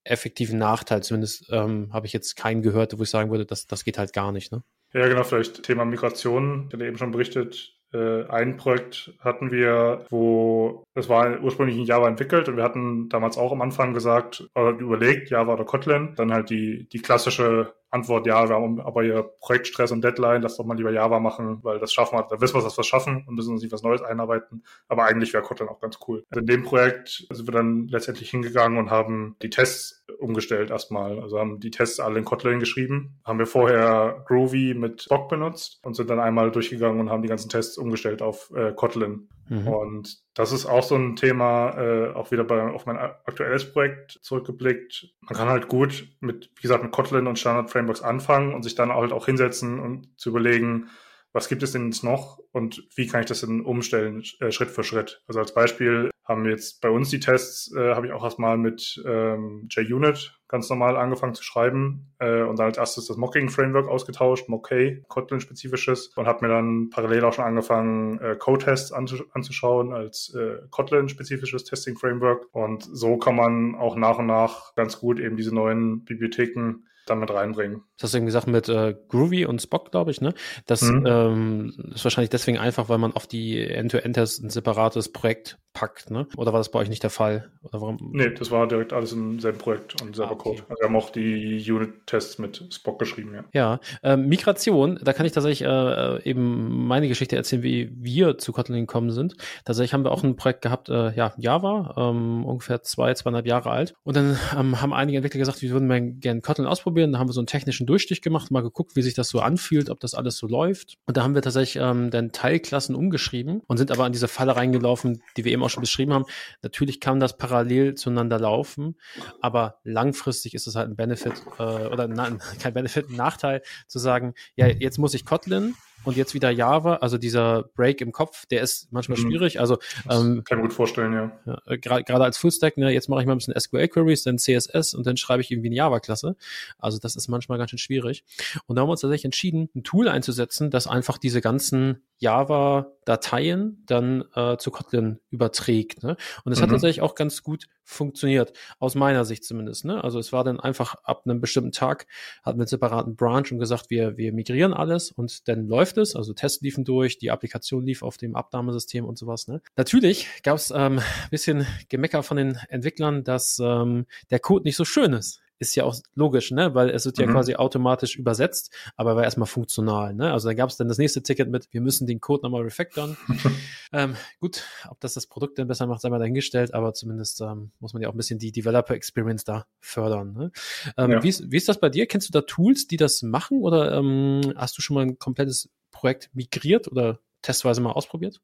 [0.04, 1.02] effektiven Nachteil.
[1.02, 4.12] Zumindest ähm, habe ich jetzt keinen gehört, wo ich sagen würde, das, das geht halt
[4.12, 4.52] gar nicht.
[4.52, 4.62] Ne?
[4.92, 6.66] Ja, genau, vielleicht Thema Migration.
[6.68, 11.84] Ich hatte eben schon berichtet, äh, ein Projekt hatten wir, wo das war ursprünglich in
[11.84, 16.14] Java entwickelt und wir hatten damals auch am Anfang gesagt, oder überlegt, Java oder Kotlin.
[16.16, 20.56] Dann halt die, die klassische Antwort, ja, wir haben aber hier Projektstress und Deadline, lass
[20.56, 22.86] doch mal lieber Java machen, weil das schaffen wir, da wissen wir, dass wir es
[22.86, 24.62] schaffen und müssen uns nicht was Neues einarbeiten.
[24.88, 26.24] Aber eigentlich wäre Kotlin auch ganz cool.
[26.30, 31.18] Also in dem Projekt sind wir dann letztendlich hingegangen und haben die Tests umgestellt erstmal.
[31.20, 33.20] Also haben die Tests alle in Kotlin geschrieben.
[33.24, 37.28] Haben wir vorher Groovy mit Spock benutzt und sind dann einmal durchgegangen und haben die
[37.28, 39.28] ganzen Tests umgestellt auf äh, Kotlin.
[39.50, 39.66] Mhm.
[39.66, 44.20] Und das ist auch so ein Thema, äh, auch wieder bei, auf mein aktuelles Projekt
[44.22, 45.08] zurückgeblickt.
[45.22, 48.92] Man kann halt gut mit, wie gesagt, mit Kotlin und Standard-Frameworks anfangen und sich dann
[48.92, 50.86] halt auch hinsetzen und zu überlegen,
[51.32, 54.70] was gibt es denn jetzt noch und wie kann ich das denn umstellen, äh, Schritt
[54.70, 55.22] für Schritt.
[55.26, 59.02] Also als Beispiel haben jetzt bei uns die Tests, äh, habe ich auch erstmal mit
[59.04, 64.48] ähm, JUnit ganz normal angefangen zu schreiben äh, und dann als erstes das Mocking-Framework ausgetauscht,
[64.48, 70.58] Mockay, Kotlin-spezifisches und habe mir dann parallel auch schon angefangen, äh, Code-Tests anzuschauen als äh,
[70.70, 76.04] Kotlin-spezifisches Testing-Framework und so kann man auch nach und nach ganz gut eben diese neuen
[76.04, 77.82] Bibliotheken damit reinbringen.
[77.96, 80.34] Das hast du eben gesagt mit äh, Groovy und Spock, glaube ich, ne?
[80.66, 81.06] Das mhm.
[81.06, 86.26] ähm, ist wahrscheinlich deswegen einfach, weil man auf die End-to-End-Tests ein separates Projekt packt, ne?
[86.36, 87.50] Oder war das bei euch nicht der Fall?
[87.62, 88.10] Oder warum?
[88.12, 90.50] Nee, das war direkt alles im selben Projekt und selber ah, okay.
[90.50, 90.62] Code.
[90.68, 93.44] Also wir haben auch die Unit-Tests mit Spock geschrieben, ja.
[93.52, 98.52] Ja, ähm, Migration, da kann ich tatsächlich äh, eben meine Geschichte erzählen, wie wir zu
[98.52, 99.36] Kotlin gekommen sind.
[99.64, 103.70] Tatsächlich haben wir auch ein Projekt gehabt, äh, ja, Java, ähm, ungefähr zwei, zweieinhalb Jahre
[103.70, 103.94] alt.
[104.02, 107.12] Und dann ähm, haben einige Entwickler gesagt, wir würden mal gerne Kotlin ausprobieren.
[107.12, 109.90] Da haben wir so einen technischen Durchstich gemacht, mal geguckt, wie sich das so anfühlt,
[109.90, 110.96] ob das alles so läuft.
[111.06, 114.56] Und da haben wir tatsächlich ähm, dann Teilklassen umgeschrieben und sind aber an diese Falle
[114.56, 116.26] reingelaufen, die wir eben auch schon beschrieben haben.
[116.62, 118.96] Natürlich kann das parallel zueinander laufen,
[119.40, 123.98] aber langfristig ist es halt ein Benefit äh, oder nein, kein Benefit, ein Nachteil zu
[123.98, 128.46] sagen, ja, jetzt muss ich Kotlin und jetzt wieder Java, also dieser Break im Kopf,
[128.46, 129.22] der ist manchmal mhm.
[129.22, 129.60] schwierig.
[129.60, 131.32] Also ähm, kann ich mir gut vorstellen, ja.
[131.46, 134.94] ja äh, Gerade als Fullstack, ne, jetzt mache ich mal ein bisschen SQL-Queries, dann CSS
[134.94, 136.36] und dann schreibe ich irgendwie eine Java-Klasse.
[136.78, 138.24] Also das ist manchmal ganz schön schwierig.
[138.66, 143.82] Und da haben wir uns tatsächlich entschieden, ein Tool einzusetzen, das einfach diese ganzen Java-Dateien
[143.86, 146.02] dann äh, zu Kotlin überträgt.
[146.02, 146.16] Ne?
[146.44, 146.64] Und es mhm.
[146.64, 149.84] hat tatsächlich auch ganz gut funktioniert, aus meiner Sicht zumindest.
[149.84, 150.02] Ne?
[150.02, 152.06] Also es war dann einfach ab einem bestimmten Tag,
[152.42, 156.16] hatten wir einen separaten Branch und gesagt, wir, wir migrieren alles und dann läuft es.
[156.16, 159.48] Also Tests liefen durch, die Applikation lief auf dem Abnahmesystem und sowas.
[159.48, 159.60] Ne?
[159.76, 161.00] Natürlich gab es ähm,
[161.30, 165.84] bisschen Gemecker von den Entwicklern, dass ähm, der Code nicht so schön ist ist ja
[165.84, 166.74] auch logisch, ne?
[166.74, 167.32] Weil es wird ja mhm.
[167.32, 170.32] quasi automatisch übersetzt, aber war erstmal funktional, ne?
[170.32, 173.18] Also da gab es dann das nächste Ticket mit, wir müssen den Code nochmal refactoren.
[173.92, 177.72] ähm, gut, ob das das Produkt dann besser macht, sei mal dahingestellt, aber zumindest ähm,
[177.78, 180.32] muss man ja auch ein bisschen die Developer Experience da fördern.
[180.32, 180.50] Ne?
[180.96, 181.22] Ähm, ja.
[181.22, 182.06] wie, ist, wie ist das bei dir?
[182.06, 185.68] Kennst du da Tools, die das machen oder ähm, hast du schon mal ein komplettes
[185.90, 188.40] Projekt migriert oder testweise mal ausprobiert?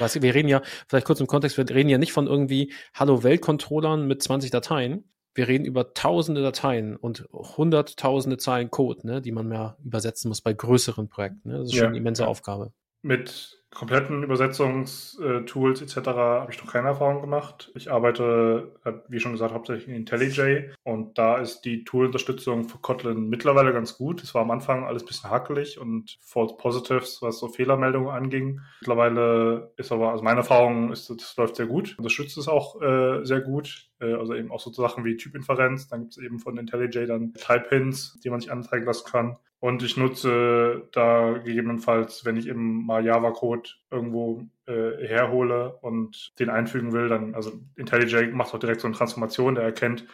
[0.00, 2.72] Weißt du, wir reden ja, vielleicht kurz im Kontext, wir reden ja nicht von irgendwie
[2.92, 5.04] Hallo Welt-Controllern mit 20 Dateien,
[5.38, 10.40] wir reden über tausende Dateien und hunderttausende Zeilen Code, ne, die man mehr übersetzen muss
[10.40, 11.50] bei größeren Projekten.
[11.50, 11.58] Ne?
[11.58, 12.28] Das ist schon ja, eine immense ja.
[12.28, 12.72] Aufgabe.
[13.02, 16.08] Mit kompletten Übersetzungstools etc.
[16.08, 17.70] habe ich noch keine Erfahrung gemacht.
[17.74, 22.78] Ich arbeite, äh, wie schon gesagt, hauptsächlich in IntelliJ und da ist die Tool-Unterstützung für
[22.78, 24.22] Kotlin mittlerweile ganz gut.
[24.22, 28.60] Es war am Anfang alles ein bisschen hakelig und False Positives, was so Fehlermeldungen anging.
[28.80, 31.96] Mittlerweile ist aber, also meine Erfahrung ist, das läuft sehr gut.
[31.98, 33.88] Unterstützt es auch äh, sehr gut.
[34.00, 35.88] Äh, also eben auch so Sachen wie Typinferenz.
[35.88, 39.36] Dann gibt es eben von IntelliJ dann Type-Hints, die man sich anzeigen lassen kann.
[39.60, 46.48] Und ich nutze da gegebenenfalls, wenn ich eben mal Java-Code irgendwo äh, herhole und den
[46.48, 50.06] einfügen will, dann, also IntelliJ macht auch direkt so eine Transformation, der erkennt,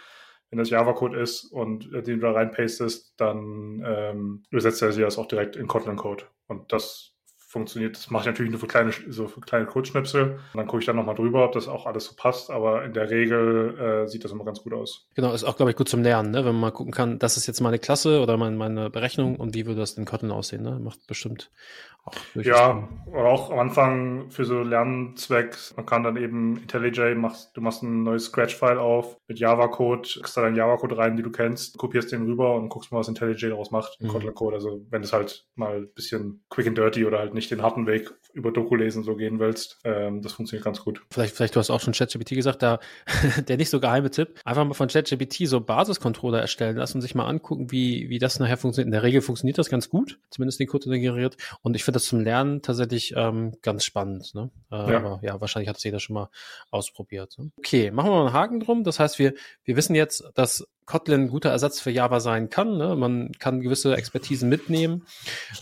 [0.50, 5.04] wenn das Java-Code ist und äh, den du da reinpastest, dann ähm, übersetzt er sich
[5.04, 6.24] das auch direkt in Kotlin-Code.
[6.46, 7.13] Und das
[7.54, 7.96] funktioniert.
[7.96, 10.22] Das mache ich natürlich nur für kleine, so für kleine Kurzschnipsel.
[10.24, 12.50] Und dann gucke ich dann nochmal drüber, ob das auch alles so passt.
[12.50, 15.08] Aber in der Regel äh, sieht das immer ganz gut aus.
[15.14, 16.38] Genau, ist auch, glaube ich, gut zum Lernen, ne?
[16.38, 19.54] wenn man mal gucken kann, das ist jetzt meine Klasse oder mein, meine Berechnung und
[19.54, 20.62] wie würde das in Kotlin aussehen.
[20.62, 20.78] Ne?
[20.80, 21.50] Macht bestimmt
[22.04, 25.74] auch Ja, oder auch am Anfang für so Lernzwecks.
[25.76, 30.36] Man kann dann eben IntelliJ, machst, du machst ein neues Scratch-File auf mit Java-Code, kriegst
[30.36, 33.48] da deinen Java-Code rein, die du kennst, kopierst den rüber und guckst mal, was IntelliJ
[33.48, 34.08] daraus macht, mhm.
[34.08, 34.56] Kotlin-Code.
[34.56, 37.86] Also wenn es halt mal ein bisschen quick and dirty oder halt nicht den harten
[37.86, 39.78] Weg über Doku lesen so gehen willst.
[39.84, 41.02] Ähm, das funktioniert ganz gut.
[41.10, 42.80] Vielleicht, vielleicht du hast auch schon ChatGPT gesagt, da
[43.48, 47.14] der nicht so geheime Tipp, einfach mal von ChatGPT so Basiscontroller erstellen lassen und sich
[47.14, 48.86] mal angucken, wie, wie das nachher funktioniert.
[48.86, 51.36] In der Regel funktioniert das ganz gut, zumindest den Code generiert.
[51.62, 54.34] Und ich finde das zum Lernen tatsächlich ähm, ganz spannend.
[54.34, 54.50] Ne?
[54.70, 54.96] Äh, ja.
[54.98, 56.30] Aber ja, wahrscheinlich hat das jeder schon mal
[56.70, 57.38] ausprobiert.
[57.38, 57.50] Ne?
[57.58, 58.84] Okay, machen wir mal einen Haken drum.
[58.84, 62.76] Das heißt, wir, wir wissen jetzt, dass Kotlin ein guter Ersatz für Java sein kann.
[62.76, 62.96] Ne?
[62.96, 65.06] Man kann gewisse Expertisen mitnehmen.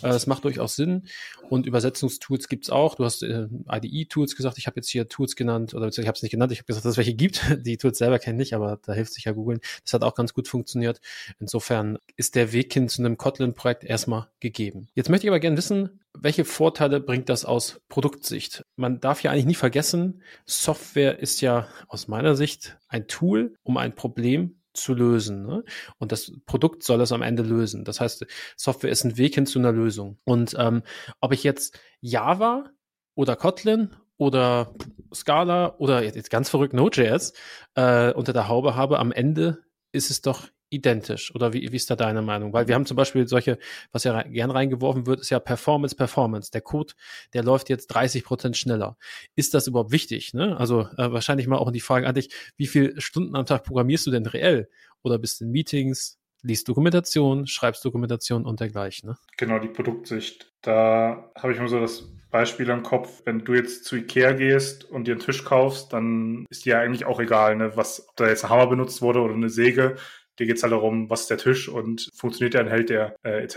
[0.03, 1.09] Äh, es macht durchaus Sinn.
[1.49, 2.95] Und Übersetzungstools gibt's auch.
[2.95, 4.59] Du hast äh, IDE-Tools gesagt.
[4.59, 6.53] Ich habe jetzt hier Tools genannt oder ich habe es nicht genannt.
[6.53, 7.41] Ich habe gesagt, dass es welche gibt.
[7.67, 9.61] Die Tools selber kenne ich, aber da hilft sich ja googeln.
[9.85, 11.01] Das hat auch ganz gut funktioniert.
[11.39, 14.89] Insofern ist der Weg hin zu einem Kotlin-Projekt erstmal gegeben.
[14.95, 18.65] Jetzt möchte ich aber gerne wissen, welche Vorteile bringt das aus Produktsicht?
[18.77, 23.77] Man darf ja eigentlich nie vergessen, Software ist ja aus meiner Sicht ein Tool, um
[23.77, 25.47] ein Problem zu lösen.
[25.47, 25.65] Ne?
[25.99, 27.85] Und das Produkt soll es am Ende lösen.
[27.85, 30.19] Das heißt, Software ist ein Weg hin zu einer Lösung.
[30.25, 30.83] Und ähm,
[31.21, 32.71] ob ich jetzt Java
[33.15, 34.75] oder Kotlin oder
[35.13, 37.33] Scala oder jetzt ganz verrückt Node.js
[37.75, 39.59] äh, unter der Haube habe, am Ende
[39.93, 41.35] ist es doch identisch?
[41.35, 42.53] Oder wie, wie ist da deine Meinung?
[42.53, 43.59] Weil wir haben zum Beispiel solche,
[43.93, 46.51] was ja gern reingeworfen wird, ist ja Performance, Performance.
[46.51, 46.95] Der Code,
[47.35, 48.97] der läuft jetzt 30 Prozent schneller.
[49.35, 50.35] Ist das überhaupt wichtig?
[50.35, 50.57] Ne?
[50.57, 54.07] Also äh, wahrscheinlich mal auch die Frage an dich, wie viele Stunden am Tag programmierst
[54.07, 54.69] du denn reell?
[55.03, 59.11] Oder bist du in Meetings, liest Dokumentation, schreibst Dokumentation und dergleichen?
[59.11, 59.17] Ne?
[59.37, 60.53] Genau, die Produktsicht.
[60.63, 64.85] Da habe ich immer so das Beispiel im Kopf, wenn du jetzt zu Ikea gehst
[64.85, 68.27] und dir einen Tisch kaufst, dann ist dir eigentlich auch egal, ne, was, ob da
[68.27, 69.97] jetzt ein Hammer benutzt wurde oder eine Säge
[70.43, 73.45] Dir geht es halt darum, was ist der Tisch und funktioniert der, hält der, äh,
[73.45, 73.57] etc.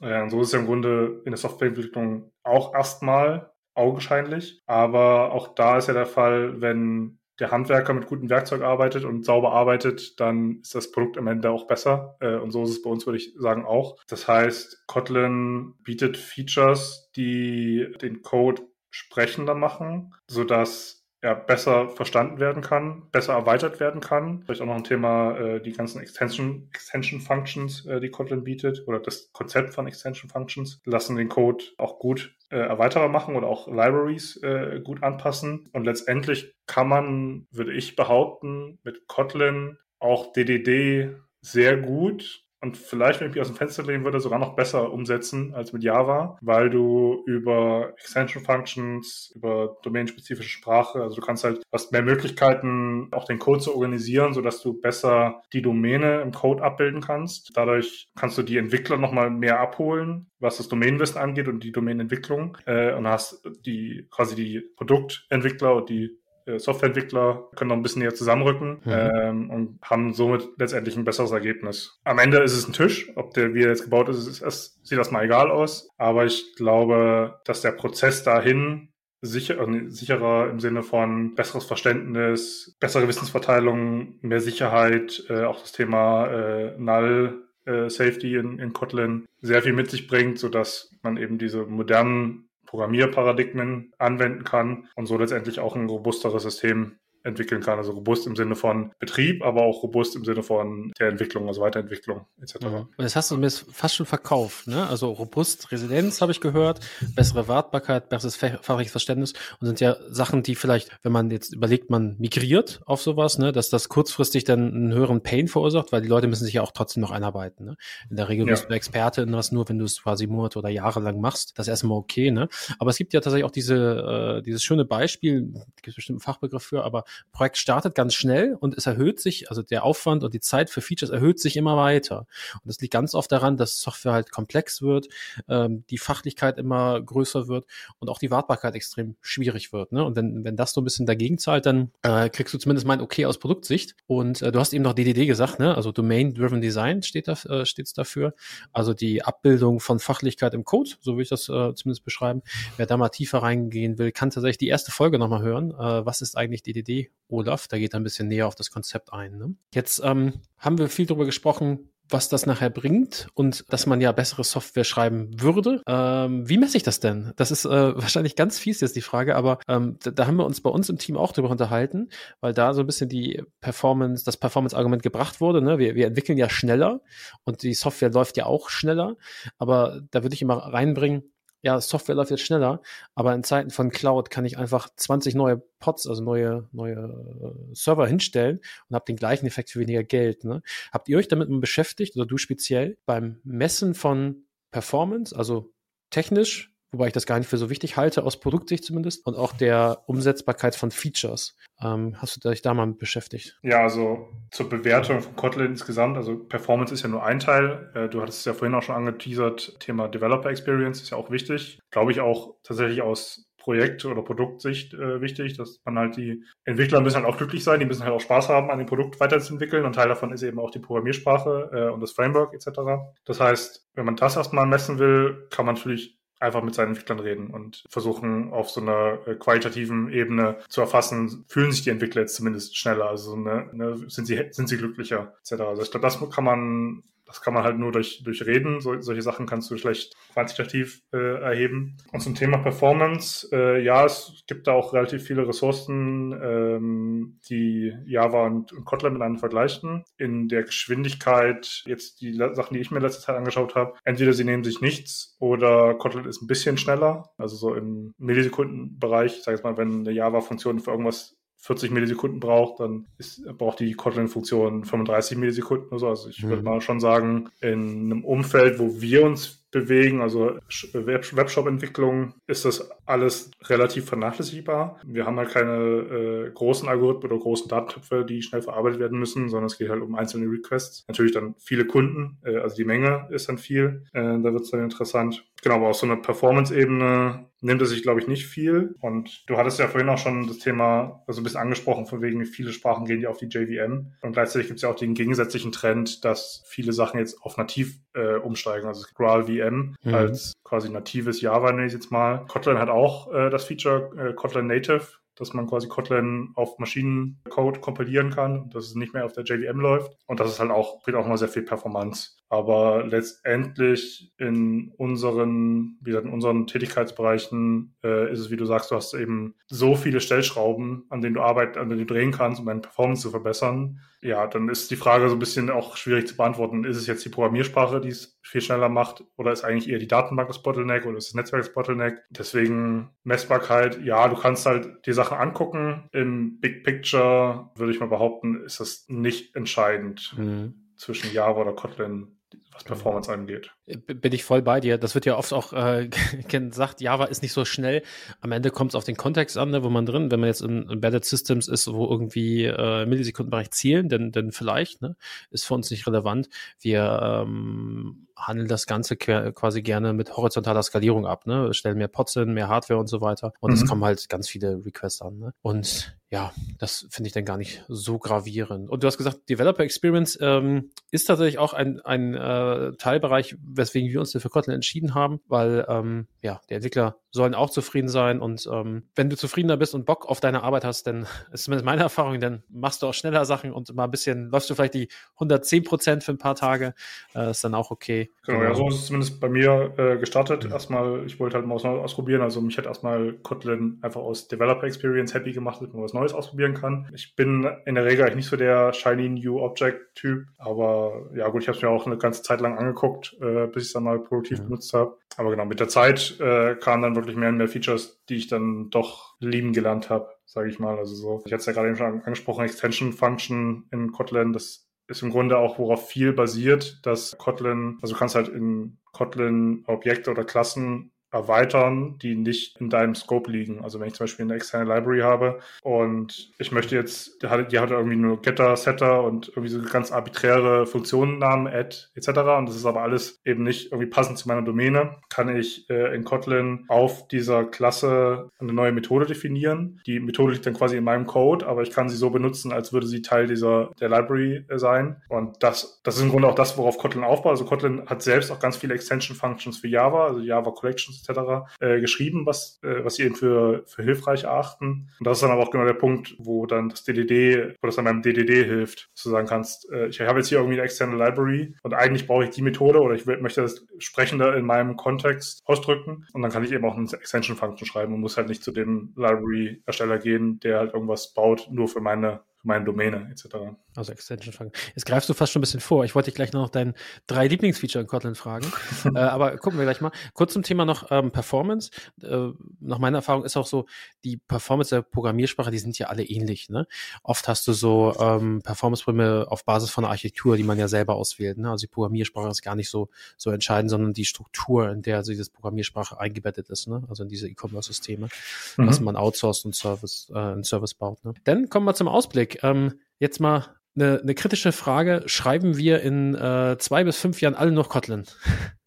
[0.00, 4.62] Äh, und so ist es im Grunde in der Softwareentwicklung auch erstmal augenscheinlich.
[4.64, 9.26] Aber auch da ist ja der Fall, wenn der Handwerker mit gutem Werkzeug arbeitet und
[9.26, 12.16] sauber arbeitet, dann ist das Produkt am Ende auch besser.
[12.20, 13.98] Äh, und so ist es bei uns, würde ich sagen, auch.
[14.08, 22.62] Das heißt, Kotlin bietet Features, die den Code sprechender machen, sodass ja, besser verstanden werden
[22.62, 24.42] kann, besser erweitert werden kann.
[24.42, 28.82] Vielleicht auch noch ein Thema, äh, die ganzen Extension, Extension Functions, äh, die Kotlin bietet,
[28.88, 33.46] oder das Konzept von Extension Functions, lassen den Code auch gut äh, erweiterbar machen oder
[33.46, 35.68] auch Libraries äh, gut anpassen.
[35.72, 43.20] Und letztendlich kann man, würde ich behaupten, mit Kotlin auch DDD sehr gut und vielleicht,
[43.20, 46.38] wenn ich mich aus dem Fenster lehnen würde, sogar noch besser umsetzen als mit Java,
[46.40, 53.08] weil du über Extension Functions, über domainspezifische Sprache, also du kannst halt, hast mehr Möglichkeiten,
[53.10, 57.50] auch den Code zu organisieren, sodass du besser die Domäne im Code abbilden kannst.
[57.54, 62.58] Dadurch kannst du die Entwickler nochmal mehr abholen, was das Domänenwissen angeht und die Domänenentwicklung.
[62.66, 66.21] Äh, und hast die quasi die Produktentwickler und die
[66.56, 68.92] Softwareentwickler können noch ein bisschen näher zusammenrücken mhm.
[68.92, 72.00] ähm, und haben somit letztendlich ein besseres Ergebnis.
[72.04, 74.86] Am Ende ist es ein Tisch, ob der wie er jetzt gebaut ist, ist, ist
[74.86, 75.88] sieht das mal egal aus.
[75.98, 78.88] Aber ich glaube, dass der Prozess dahin
[79.22, 85.72] sicher, äh, sicherer im Sinne von besseres Verständnis, bessere Wissensverteilung, mehr Sicherheit, äh, auch das
[85.72, 91.16] Thema äh, Null äh, Safety in, in Kotlin sehr viel mit sich bringt, sodass man
[91.16, 97.78] eben diese modernen Programmierparadigmen anwenden kann und so letztendlich auch ein robusteres System entwickeln kann.
[97.78, 101.60] Also robust im Sinne von Betrieb, aber auch robust im Sinne von der Entwicklung, also
[101.60, 102.56] Weiterentwicklung etc.
[102.62, 102.74] Mhm.
[102.74, 104.86] Und das hast du mir fast schon verkauft, ne?
[104.88, 106.80] Also robust Resilienz habe ich gehört,
[107.14, 111.90] bessere Wartbarkeit, besseres fachliches Verständnis und sind ja Sachen, die vielleicht, wenn man jetzt überlegt,
[111.90, 116.08] man migriert auf sowas, ne, dass das kurzfristig dann einen höheren Pain verursacht, weil die
[116.08, 117.66] Leute müssen sich ja auch trotzdem noch einarbeiten.
[117.66, 117.76] Ne?
[118.10, 118.52] In der Regel ja.
[118.52, 121.58] bist du Experte in was nur, wenn du es quasi Monate oder Jahre lang machst.
[121.58, 122.48] Das ist erstmal okay, ne?
[122.78, 126.20] Aber es gibt ja tatsächlich auch diese, äh, dieses schöne Beispiel, gibt es bestimmt einen
[126.20, 130.34] Fachbegriff für, aber Projekt startet ganz schnell und es erhöht sich, also der Aufwand und
[130.34, 132.26] die Zeit für Features erhöht sich immer weiter.
[132.54, 135.08] Und das liegt ganz oft daran, dass Software halt komplex wird,
[135.48, 137.66] ähm, die Fachlichkeit immer größer wird
[137.98, 139.92] und auch die Wartbarkeit extrem schwierig wird.
[139.92, 140.04] Ne?
[140.04, 143.00] Und wenn, wenn das so ein bisschen dagegen zahlt, dann äh, kriegst du zumindest mein
[143.00, 143.96] Okay aus Produktsicht.
[144.06, 145.74] Und äh, du hast eben noch DDD gesagt, ne?
[145.74, 148.34] also Domain-Driven Design steht da, äh, steht's dafür.
[148.72, 152.42] Also die Abbildung von Fachlichkeit im Code, so will ich das äh, zumindest beschreiben.
[152.76, 155.70] Wer da mal tiefer reingehen will, kann tatsächlich die erste Folge nochmal hören.
[155.72, 157.68] Äh, was ist eigentlich DDD Olaf.
[157.68, 159.38] Da geht er ein bisschen näher auf das Konzept ein.
[159.38, 159.54] Ne?
[159.74, 164.12] Jetzt ähm, haben wir viel darüber gesprochen, was das nachher bringt und dass man ja
[164.12, 165.82] bessere Software schreiben würde.
[165.86, 167.32] Ähm, wie messe ich das denn?
[167.36, 170.44] Das ist äh, wahrscheinlich ganz fies jetzt die Frage, aber ähm, da, da, haben wir
[170.44, 172.10] uns bei uns im Team auch drüber unterhalten,
[172.40, 175.62] weil da so ein bisschen die Performance, das Performance-Argument gebracht wurde.
[175.62, 175.78] Ne?
[175.78, 177.00] Wir, wir entwickeln ja schneller
[177.44, 179.16] und die Software läuft ja auch schneller,
[179.58, 181.31] aber da würde ich immer reinbringen,
[181.62, 182.82] ja, Software läuft jetzt schneller,
[183.14, 187.74] aber in Zeiten von Cloud kann ich einfach 20 neue Pods, also neue, neue äh,
[187.74, 190.44] Server hinstellen und habe den gleichen Effekt für weniger Geld.
[190.44, 190.62] Ne?
[190.92, 195.72] Habt ihr euch damit beschäftigt, oder du speziell, beim Messen von Performance, also
[196.10, 199.52] technisch, wobei ich das gar nicht für so wichtig halte, aus Produktsicht zumindest, und auch
[199.52, 201.56] der Umsetzbarkeit von Features.
[201.80, 203.58] Ähm, hast du dich da mal mit beschäftigt?
[203.62, 207.90] Ja, also zur Bewertung von Kotlin insgesamt, also Performance ist ja nur ein Teil.
[207.94, 211.30] Äh, du hattest es ja vorhin auch schon angeteasert, Thema Developer Experience ist ja auch
[211.30, 211.80] wichtig.
[211.90, 217.00] Glaube ich auch tatsächlich aus Projekt- oder Produktsicht äh, wichtig, dass man halt die Entwickler
[217.00, 219.84] müssen halt auch glücklich sein, die müssen halt auch Spaß haben, an dem Produkt weiterzuentwickeln
[219.84, 222.80] und Teil davon ist eben auch die Programmiersprache äh, und das Framework etc.
[223.24, 227.20] Das heißt, wenn man das erstmal messen will, kann man natürlich einfach mit seinen Entwicklern
[227.20, 232.22] reden und versuchen auf so einer äh, qualitativen Ebene zu erfassen, fühlen sich die Entwickler
[232.22, 235.62] jetzt zumindest schneller, also ne, ne, sind sie sind sie glücklicher etc.
[235.62, 237.02] Also ich glaube, das kann man
[237.32, 238.80] das kann man halt nur durch, durch Reden.
[238.80, 241.96] So, solche Sachen kannst du schlecht quantitativ äh, erheben.
[242.12, 247.94] Und zum Thema Performance, äh, ja, es gibt da auch relativ viele Ressourcen, ähm, die
[248.04, 250.04] Java und, und Kotlin miteinander vergleichen.
[250.18, 254.44] In der Geschwindigkeit, jetzt die Sachen, die ich mir letzte Zeit angeschaut habe, entweder sie
[254.44, 257.30] nehmen sich nichts oder Kotlin ist ein bisschen schneller.
[257.38, 262.40] Also so im Millisekundenbereich, ich sage jetzt mal, wenn eine Java-Funktion für irgendwas 40 Millisekunden
[262.40, 266.08] braucht, dann ist, braucht die Kotlin-Funktion 35 Millisekunden oder so.
[266.08, 266.48] Also ich mhm.
[266.48, 270.58] würde mal schon sagen, in einem Umfeld, wo wir uns bewegen, also
[270.92, 274.98] Webshop-Entwicklung, ist das alles relativ vernachlässigbar.
[275.04, 279.48] Wir haben halt keine äh, großen Algorithmen oder großen Datentöpfe, die schnell verarbeitet werden müssen,
[279.48, 281.04] sondern es geht halt um einzelne Requests.
[281.06, 284.04] Natürlich dann viele Kunden, äh, also die Menge ist dann viel.
[284.12, 285.44] Äh, da wird es dann interessant.
[285.62, 288.96] Genau, aber auf so einer Performance-Ebene nimmt es sich, glaube ich, nicht viel.
[289.00, 292.40] Und du hattest ja vorhin auch schon das Thema also ein bisschen angesprochen, von wegen,
[292.40, 294.12] wie viele Sprachen gehen ja auf die JVM.
[294.20, 298.00] Und gleichzeitig gibt es ja auch den gegensätzlichen Trend, dass viele Sachen jetzt auf nativ
[298.14, 298.88] äh, umsteigen.
[298.88, 300.14] Also Graal VM mhm.
[300.14, 302.44] als quasi natives Java, nenne ich jetzt mal.
[302.48, 303.01] Kotlin hat auch
[303.32, 308.84] äh, das Feature äh, Kotlin Native dass man quasi Kotlin auf Maschinencode kompilieren kann, dass
[308.84, 310.16] es nicht mehr auf der JVM läuft.
[310.26, 312.36] Und das ist halt auch, bringt auch mal sehr viel Performance.
[312.52, 318.90] Aber letztendlich in unseren, wie gesagt, in unseren Tätigkeitsbereichen äh, ist es, wie du sagst,
[318.90, 322.60] du hast eben so viele Stellschrauben, an denen du arbeiten, an denen du drehen kannst,
[322.60, 324.00] um deine Performance zu verbessern.
[324.20, 326.84] Ja, dann ist die Frage so ein bisschen auch schwierig zu beantworten.
[326.84, 330.06] Ist es jetzt die Programmiersprache, die es viel schneller macht, oder ist eigentlich eher die
[330.06, 332.18] Datenbank das Bottleneck oder ist das Netzwerk das Bottleneck?
[332.28, 336.06] Deswegen Messbarkeit, ja, du kannst halt die Sachen angucken.
[336.12, 340.34] Im Big Picture würde ich mal behaupten, ist das nicht entscheidend.
[340.36, 342.38] Mhm zwischen Java oder Kotlin
[342.72, 343.70] was Performance angeht.
[343.86, 344.98] Äh, bin ich voll bei dir.
[344.98, 346.08] Das wird ja oft auch äh,
[346.48, 348.02] gesagt, Java ist nicht so schnell.
[348.40, 350.62] Am Ende kommt es auf den Kontext an, ne, wo man drin, wenn man jetzt
[350.62, 355.16] in Embedded Systems ist, wo irgendwie äh, Millisekundenbereich zielen, denn, denn vielleicht, ne,
[355.50, 356.48] ist für uns nicht relevant.
[356.80, 361.72] Wir ähm, handeln das Ganze quasi gerne mit horizontaler Skalierung ab, ne?
[361.74, 363.52] Stellen mehr Pods hin, mehr Hardware und so weiter.
[363.60, 363.86] Und es mhm.
[363.86, 365.38] kommen halt ganz viele Requests an.
[365.38, 365.54] Ne?
[365.62, 368.88] Und ja, das finde ich dann gar nicht so gravierend.
[368.88, 374.10] Und du hast gesagt, Developer Experience ähm, ist tatsächlich auch ein, ein äh, Teilbereich, weswegen
[374.10, 378.40] wir uns für Kotlin entschieden haben, weil ähm, ja, die Entwickler sollen auch zufrieden sein
[378.40, 381.86] und ähm, wenn du zufriedener bist und Bock auf deine Arbeit hast, dann ist zumindest
[381.86, 384.94] meine Erfahrung, dann machst du auch schneller Sachen und mal ein bisschen, läufst du vielleicht
[384.94, 386.94] die 110 Prozent für ein paar Tage,
[387.34, 388.30] äh, ist dann auch okay.
[388.46, 390.64] Genau, ja, so ist es zumindest bei mir äh, gestartet.
[390.64, 390.72] Mhm.
[390.72, 394.48] Erstmal, ich wollte halt mal was Neues ausprobieren, also mich hat erstmal Kotlin einfach aus
[394.48, 397.08] Developer Experience happy gemacht, dass man was Neues ausprobieren kann.
[397.14, 401.48] Ich bin in der Regel eigentlich nicht so der Shiny New Object Typ, aber ja
[401.48, 403.92] gut, ich habe es mir auch eine ganze Zeit lang angeguckt, äh, bis ich es
[403.94, 404.64] dann mal produktiv mhm.
[404.64, 405.16] benutzt habe.
[405.38, 408.48] Aber genau, mit der Zeit äh, kamen dann wirklich mehr und mehr Features, die ich
[408.48, 410.98] dann doch lieben gelernt habe, sage ich mal.
[410.98, 414.88] Also so, ich hatte es ja gerade eben schon angesprochen, Extension Function in Kotlin, das
[415.08, 419.84] ist im Grunde auch, worauf viel basiert, dass Kotlin, also du kannst halt in Kotlin
[419.86, 423.82] Objekte oder Klassen erweitern, die nicht in deinem Scope liegen.
[423.82, 427.72] Also wenn ich zum Beispiel eine externe Library habe und ich möchte jetzt, die hat,
[427.72, 432.28] irgendwie nur Getter, Setter und irgendwie so ganz arbiträre Funktionennamen, Add etc.
[432.58, 436.14] Und das ist aber alles eben nicht irgendwie passend zu meiner Domäne, kann ich äh,
[436.14, 440.00] in Kotlin auf dieser Klasse eine neue Methode definieren.
[440.06, 442.92] Die Methode liegt dann quasi in meinem Code, aber ich kann sie so benutzen, als
[442.92, 445.22] würde sie Teil dieser der Library äh, sein.
[445.28, 447.52] Und das, das ist im Grunde auch das, worauf Kotlin aufbaut.
[447.52, 451.72] Also Kotlin hat selbst auch ganz viele Extension Functions für Java, also Java Collections etc.
[451.80, 455.08] Äh, geschrieben, was, äh, was sie eben für, für hilfreich erachten.
[455.18, 457.96] Und das ist dann aber auch genau der Punkt, wo dann das DDD, wo das
[457.96, 460.84] dann beim DDD hilft, dass du sagen kannst, äh, ich habe jetzt hier irgendwie eine
[460.84, 464.96] externe Library und eigentlich brauche ich die Methode oder ich möchte das sprechender in meinem
[464.96, 468.48] Kontext ausdrücken und dann kann ich eben auch eine Extension Function schreiben und muss halt
[468.48, 473.56] nicht zu dem Library Ersteller gehen, der halt irgendwas baut, nur für meine Domäne etc.
[473.94, 474.72] Also Extension fragen.
[474.94, 476.04] Jetzt greifst du fast schon ein bisschen vor.
[476.04, 476.94] Ich wollte dich gleich noch deinen
[477.26, 478.72] drei Lieblingsfeature in Kotlin fragen.
[479.14, 480.12] äh, aber gucken wir gleich mal.
[480.34, 481.90] Kurz zum Thema noch ähm, Performance.
[482.22, 482.48] Äh,
[482.80, 483.86] nach meiner Erfahrung ist auch so,
[484.24, 486.68] die Performance der Programmiersprache, die sind ja alle ähnlich.
[486.70, 486.86] Ne?
[487.22, 491.16] Oft hast du so ähm, Performance-Probleme auf Basis von einer Architektur, die man ja selber
[491.16, 491.58] auswählt.
[491.58, 491.70] Ne?
[491.70, 495.32] Also die Programmiersprache ist gar nicht so, so entscheidend, sondern die Struktur, in der also
[495.32, 496.88] diese Programmiersprache eingebettet ist.
[496.88, 497.02] Ne?
[497.08, 498.28] Also in diese E-Commerce-Systeme,
[498.76, 498.86] mhm.
[498.86, 501.24] dass man outsourced und Service, äh, einen Service baut.
[501.24, 501.34] Ne?
[501.44, 502.51] Dann kommen wir zum Ausblick.
[502.62, 505.22] Ähm, jetzt mal eine, eine kritische Frage.
[505.26, 508.24] Schreiben wir in äh, zwei bis fünf Jahren alle noch Kotlin?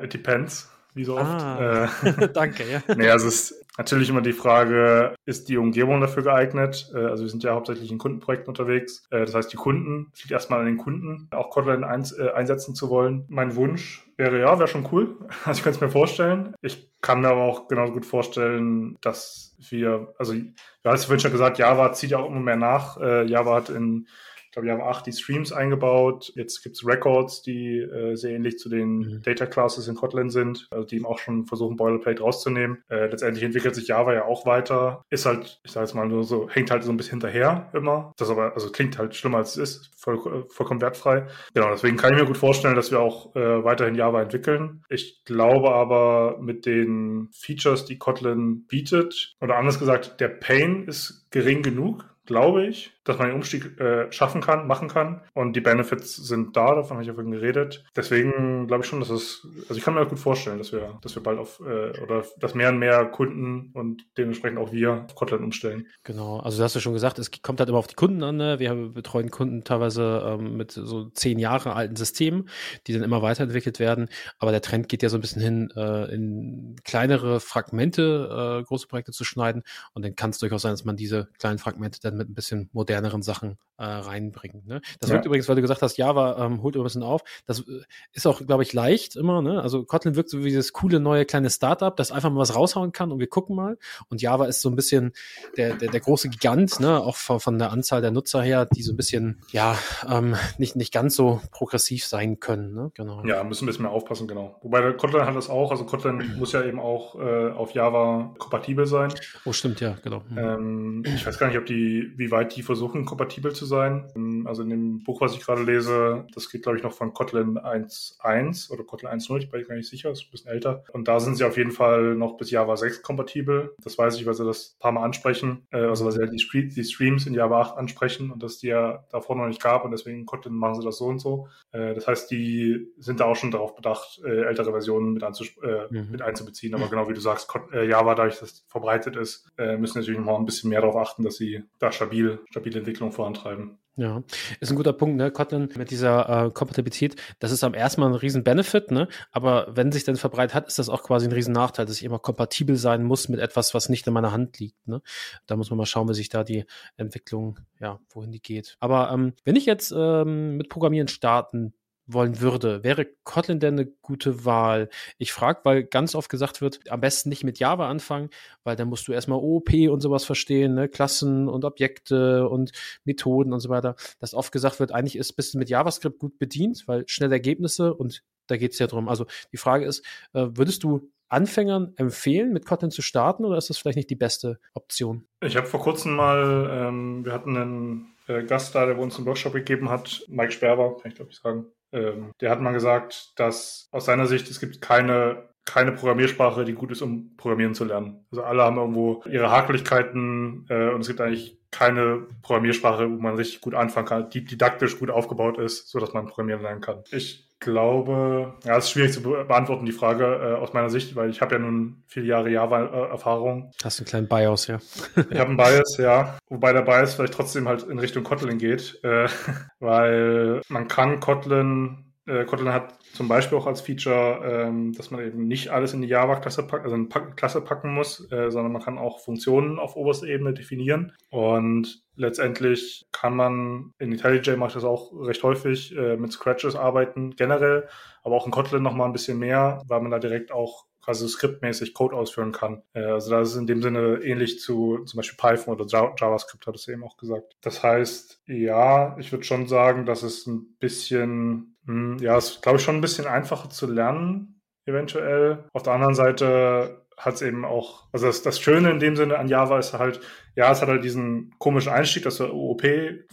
[0.02, 1.26] It depends, wie so oft.
[1.26, 2.82] Ah, äh, danke, ja.
[2.96, 6.92] nee, also es ist natürlich immer die Frage, ist die Umgebung dafür geeignet?
[6.94, 9.08] Äh, also wir sind ja hauptsächlich in Kundenprojekten unterwegs.
[9.12, 12.30] Äh, das heißt, die Kunden, es liegt erstmal an den Kunden, auch Kotlin eins, äh,
[12.32, 13.26] einsetzen zu wollen.
[13.28, 15.18] Mein Wunsch wäre ja, wäre schon cool.
[15.46, 16.56] Also ich könnte es mir vorstellen.
[16.62, 20.54] Ich kann mir aber auch genauso gut vorstellen, dass wir, also du
[20.86, 23.00] hast vorhin schon gesagt, Java zieht ja auch immer mehr nach.
[23.00, 24.08] Java hat in
[24.56, 26.32] glaube, Java 8 die Streams eingebaut.
[26.36, 29.22] Jetzt gibt es Records, die äh, sehr ähnlich zu den mhm.
[29.22, 32.84] Data Classes in Kotlin sind, also die eben auch schon versuchen, Boilerplate rauszunehmen.
[32.90, 35.04] Äh, letztendlich entwickelt sich Java ja auch weiter.
[35.10, 38.14] Ist halt, ich sage jetzt mal nur so, hängt halt so ein bisschen hinterher immer.
[38.18, 41.28] Das aber, also klingt halt schlimmer als es ist, voll, vollkommen wertfrei.
[41.54, 44.84] Genau, deswegen kann ich mir gut vorstellen, dass wir auch äh, weiterhin Java entwickeln.
[44.90, 51.28] Ich glaube aber mit den Features, die Kotlin bietet, oder anders gesagt, der Pain ist
[51.32, 55.22] gering genug, glaube ich, dass man den Umstieg äh, schaffen kann, machen kann.
[55.34, 57.84] Und die Benefits sind da, davon habe ich ja vorhin geredet.
[57.96, 61.16] Deswegen glaube ich schon, dass es, also ich kann mir gut vorstellen, dass wir, dass
[61.16, 65.16] wir bald auf, äh, oder dass mehr und mehr Kunden und dementsprechend auch wir auf
[65.16, 65.88] Kotlin umstellen.
[66.04, 68.38] Genau, also du hast ja schon gesagt, es kommt halt immer auf die Kunden an.
[68.38, 68.60] Ne?
[68.60, 72.50] Wir betreuen Kunden teilweise ähm, mit so zehn Jahre alten Systemen,
[72.88, 74.10] die dann immer weiterentwickelt werden.
[74.40, 78.88] Aber der Trend geht ja so ein bisschen hin, äh, in kleinere Fragmente, äh, große
[78.88, 79.62] Projekte zu schneiden.
[79.94, 82.70] Und dann kann es durchaus sein, dass man diese kleinen Fragmente dann mit ein bisschen
[82.74, 84.64] moderneren Sachen äh, reinbringen.
[84.66, 84.82] Ne?
[85.00, 85.16] Das ja.
[85.16, 87.24] wirkt übrigens, weil du gesagt hast, Java ähm, holt ein bisschen auf.
[87.46, 87.82] Das äh,
[88.14, 89.42] ist auch, glaube ich, leicht immer.
[89.42, 89.62] Ne?
[89.62, 92.92] Also Kotlin wirkt so wie dieses coole neue kleine Startup, das einfach mal was raushauen
[92.92, 93.78] kann und wir gucken mal.
[94.10, 95.12] Und Java ist so ein bisschen
[95.58, 97.00] der, der, der große Gigant, ne?
[97.00, 99.78] auch von, von der Anzahl der Nutzer her, die so ein bisschen, ja,
[100.10, 102.74] ähm, nicht, nicht ganz so progressiv sein können.
[102.74, 102.92] Ne?
[102.96, 103.26] Genau.
[103.26, 104.58] Ja, müssen ein bisschen mehr aufpassen, genau.
[104.62, 108.34] Wobei der Kotlin hat das auch, also Kotlin muss ja eben auch äh, auf Java
[108.38, 109.14] kompatibel sein.
[109.44, 110.24] Oh, stimmt, ja, genau.
[110.30, 110.38] Mhm.
[110.38, 114.44] Ähm, ich weiß gar nicht, ob die, wie weit die versuchen, kompatibel zu sein.
[114.46, 117.58] Also in dem Buch, was ich gerade lese, das geht, glaube ich, noch von Kotlin
[117.58, 120.84] 1.1 oder Kotlin 1.0, ich bin gar nicht sicher, ist ein bisschen älter.
[120.94, 123.76] Und da sind sie auf jeden Fall noch bis Java 6 kompatibel.
[123.84, 126.32] Das weiß ich, weil sie das ein paar Mal ansprechen, äh, also weil sie halt
[126.32, 129.86] die, die Streams in Java 8 ansprechen und dass die ja davor noch nicht gab
[129.86, 131.48] und deswegen in Kotlin machen sie das so und so.
[131.72, 136.08] Äh, das heißt, die sind da auch schon darauf bedacht, äh, ältere Versionen mit, mhm.
[136.12, 136.74] mit, einzubeziehen.
[136.76, 140.70] Aber genau wie du sagst, Java, dadurch, dass verbreitet ist, müssen natürlich noch ein bisschen
[140.70, 143.80] mehr darauf achten, dass sie da stabil, stabile Entwicklung vorantreiben.
[143.98, 144.24] Ja,
[144.60, 145.32] ist ein guter Punkt, ne?
[145.32, 149.08] Kotlin mit dieser äh, Kompatibilität, das ist am ersten Mal ein riesen Benefit, ne?
[149.32, 152.04] Aber wenn sich denn verbreitet hat, ist das auch quasi ein riesen Nachteil, dass ich
[152.04, 155.02] immer kompatibel sein muss mit etwas, was nicht in meiner Hand liegt, ne?
[155.46, 156.66] Da muss man mal schauen, wie sich da die
[156.98, 158.76] Entwicklung, ja, wohin die geht.
[158.82, 161.74] Aber ähm, wenn ich jetzt ähm, mit Programmieren starten
[162.08, 164.90] wollen würde, wäre Kotlin denn eine gute Wahl?
[165.18, 168.30] Ich frage, weil ganz oft gesagt wird, am besten nicht mit Java anfangen,
[168.64, 170.88] weil dann musst du erstmal OOP und sowas verstehen, ne?
[170.88, 172.72] Klassen und Objekte und
[173.04, 173.96] Methoden und so weiter.
[174.20, 177.94] Dass oft gesagt wird, eigentlich ist bist du mit JavaScript gut bedient, weil schnelle Ergebnisse
[177.94, 179.10] und da geht es ja drum.
[179.10, 183.70] Also die Frage ist, äh, würdest du Anfängern empfehlen, mit Kotlin zu starten oder ist
[183.70, 185.28] das vielleicht nicht die beste Option?
[185.42, 189.26] Ich habe vor kurzem mal, ähm, wir hatten einen äh, Gast da, der uns einen
[189.26, 191.66] Workshop gegeben hat, Mike Sperber, kann ich glaube ich sagen.
[191.96, 196.74] Ähm, der hat mal gesagt, dass aus seiner Sicht es gibt keine keine Programmiersprache, die
[196.74, 198.24] gut ist, um Programmieren zu lernen.
[198.32, 203.36] Also alle haben irgendwo ihre Hakeligkeiten äh, und es gibt eigentlich keine Programmiersprache, wo man
[203.36, 207.04] richtig gut anfangen kann, die didaktisch gut aufgebaut ist, so dass man Programmieren lernen kann.
[207.12, 211.30] Ich glaube, ja, es ist schwierig zu beantworten, die Frage äh, aus meiner Sicht, weil
[211.30, 213.72] ich habe ja nun viele Jahre Java-Erfahrung.
[213.84, 214.78] Hast du einen kleinen Bias, ja.
[215.16, 216.38] ich habe einen Bias, ja.
[216.50, 219.28] Wobei der Bias vielleicht trotzdem halt in Richtung Kotlin geht, äh,
[219.80, 225.26] weil man kann Kotlin, äh, Kotlin hat zum Beispiel auch als Feature, ähm, dass man
[225.26, 228.98] eben nicht alles in die Java-Klasse packen, also Pack packen muss, äh, sondern man kann
[228.98, 231.14] auch Funktionen auf oberster Ebene definieren.
[231.30, 236.76] Und letztendlich kann man in IntelliJ mache ich das auch recht häufig äh, mit Scratches
[236.76, 237.88] arbeiten generell,
[238.24, 241.30] aber auch in Kotlin noch mal ein bisschen mehr, weil man da direkt auch quasi
[241.30, 242.82] skriptmäßig Code ausführen kann.
[242.94, 246.76] Äh, also das ist in dem Sinne ähnlich zu zum Beispiel Python oder JavaScript, hat
[246.76, 247.56] es eben auch gesagt.
[247.62, 251.75] Das heißt, ja, ich würde schon sagen, dass es ein bisschen,
[252.20, 255.66] ja, es ist, glaube ich, schon ein bisschen einfacher zu lernen, eventuell.
[255.74, 259.38] Auf der anderen Seite hat es eben auch, also das, das Schöne in dem Sinne
[259.38, 260.20] an Java ist halt,
[260.56, 262.84] ja, es hat halt diesen komischen Einstieg, dass du OOP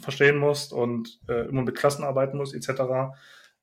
[0.01, 2.83] verstehen musst und äh, immer mit Klassen arbeiten musst, etc.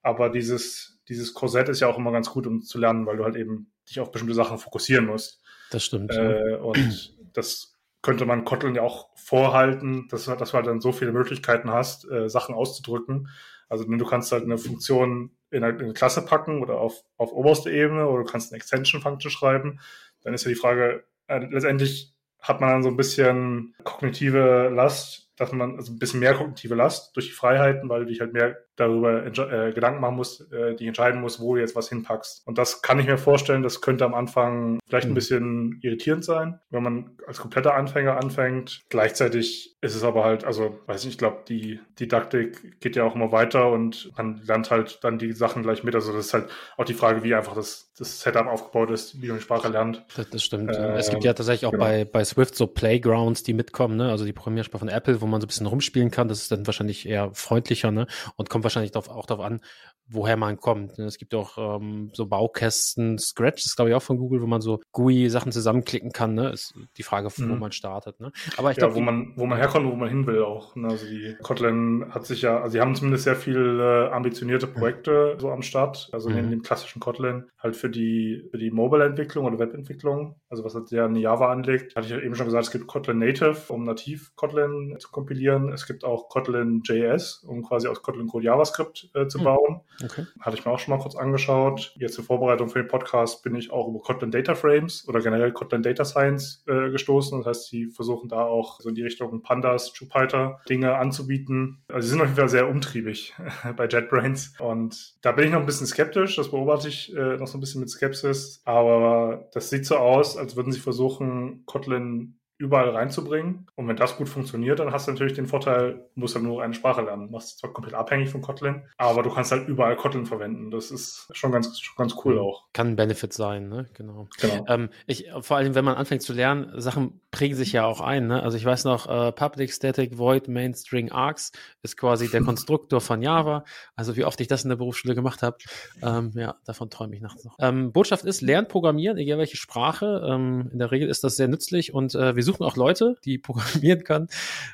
[0.02, 3.24] Aber dieses, dieses Korsett ist ja auch immer ganz gut, um zu lernen, weil du
[3.24, 5.42] halt eben dich auf bestimmte Sachen fokussieren musst.
[5.72, 6.12] Das stimmt.
[6.12, 10.92] Äh, und das könnte man Kotlin ja auch vorhalten, dass, dass du halt dann so
[10.92, 13.30] viele Möglichkeiten hast, äh, Sachen auszudrücken.
[13.70, 17.32] Also du kannst halt eine Funktion in eine, in eine Klasse packen oder auf, auf
[17.32, 19.80] oberste Ebene oder du kannst eine Extension-Function schreiben.
[20.22, 25.32] Dann ist ja die Frage, äh, letztendlich hat man dann so ein bisschen kognitive Last,
[25.36, 28.34] dass man also ein bisschen mehr kognitive Last durch die Freiheiten, weil du dich halt
[28.34, 32.44] mehr darüber äh, Gedanken machen musst, äh, die entscheiden musst, wo du jetzt was hinpackst.
[32.46, 35.16] Und das kann ich mir vorstellen, das könnte am Anfang vielleicht ein mhm.
[35.16, 38.82] bisschen irritierend sein, wenn man als kompletter Anfänger anfängt.
[38.90, 43.16] Gleichzeitig ist es aber halt, also weiß nicht, ich glaube, die Didaktik geht ja auch
[43.16, 45.96] immer weiter und man lernt halt dann die Sachen gleich mit.
[45.96, 49.28] Also das ist halt auch die Frage, wie einfach das, das Setup aufgebaut ist, wie
[49.28, 50.04] man die Sprache lernt.
[50.16, 50.76] Das, das stimmt.
[50.76, 51.86] Äh, es gibt ja tatsächlich auch genau.
[51.86, 54.10] bei, bei Swift so Playgrounds, die mitkommen, ne?
[54.10, 56.28] also die Programmiersprache von Apple, wo man so ein bisschen rumspielen kann.
[56.28, 58.08] Das ist dann wahrscheinlich eher freundlicher ne?
[58.36, 59.62] und kommt wahrscheinlich drauf, auch darauf an,
[60.08, 60.98] woher man kommt.
[60.98, 61.06] Ne?
[61.06, 64.62] Es gibt auch ähm, so Baukästen, Scratch ist glaube ich auch von Google, wo man
[64.62, 66.34] so GUI-Sachen zusammenklicken kann.
[66.34, 66.50] Ne?
[66.50, 67.60] Ist die Frage, wo mhm.
[67.60, 68.20] man startet.
[68.20, 68.32] Ne?
[68.58, 70.76] Aber ich ja, glaube, wo man, wo man herkommt wo man hin will auch.
[70.76, 70.88] Ne?
[70.88, 75.34] Also die Kotlin hat sich ja, also sie haben zumindest sehr viele äh, ambitionierte Projekte
[75.36, 75.40] mhm.
[75.40, 76.10] so am Start.
[76.12, 76.36] Also mhm.
[76.36, 80.88] neben dem klassischen Kotlin halt für die, für die Mobile-Entwicklung oder Webentwicklung, also was halt
[80.88, 81.96] sehr an Java anlegt.
[81.96, 85.72] Hatte ich ja eben schon gesagt, es gibt Kotlin Native, um nativ Kotlin zu kompilieren.
[85.72, 89.44] Es gibt auch Kotlin JS, um quasi aus Kotlin Code JavaScript äh, zu mhm.
[89.44, 89.82] bauen.
[90.04, 90.26] Okay.
[90.40, 91.94] Hatte ich mir auch schon mal kurz angeschaut.
[91.98, 95.52] Jetzt zur Vorbereitung für den Podcast bin ich auch über Kotlin Data Frames oder generell
[95.52, 97.38] Kotlin Data Science äh, gestoßen.
[97.40, 101.84] Das heißt, sie versuchen da auch so in die Richtung Pandas, Jupyter Dinge anzubieten.
[101.88, 103.36] Also sie sind auf jeden Fall sehr umtriebig
[103.78, 104.54] bei JetBrains.
[104.60, 106.38] Und da bin ich noch ein bisschen skeptisch.
[106.38, 108.62] Das beobachte ich äh, noch so ein bisschen mit Skepsis.
[108.66, 113.68] Aber das sieht so aus, als würden sie versuchen, Kotlin überall reinzubringen.
[113.76, 116.62] Und wenn das gut funktioniert, dann hast du natürlich den Vorteil, du musst ja nur
[116.62, 117.28] eine Sprache lernen.
[117.28, 120.70] Du machst zwar komplett abhängig von Kotlin, aber du kannst halt überall Kotlin verwenden.
[120.70, 122.66] Das ist schon ganz, schon ganz cool auch.
[122.74, 123.88] Kann ein Benefit sein, ne?
[123.94, 124.28] Genau.
[124.40, 124.66] genau.
[124.68, 128.28] Ähm, ich, vor allem, wenn man anfängt zu lernen, Sachen prägen sich ja auch ein,
[128.28, 128.42] ne?
[128.42, 131.52] Also ich weiß noch, äh, Public Static Void Main String Arcs
[131.84, 133.64] ist quasi der Konstruktor von Java.
[133.96, 135.58] Also wie oft ich das in der Berufsschule gemacht habe,
[136.02, 137.56] ähm, ja, davon träume ich nachts noch.
[137.60, 140.26] Ähm, Botschaft ist, lernt programmieren, egal welche Sprache.
[140.28, 143.38] Ähm, in der Regel ist das sehr nützlich und äh, wir suchen auch Leute, die
[143.50, 144.28] programmieren können.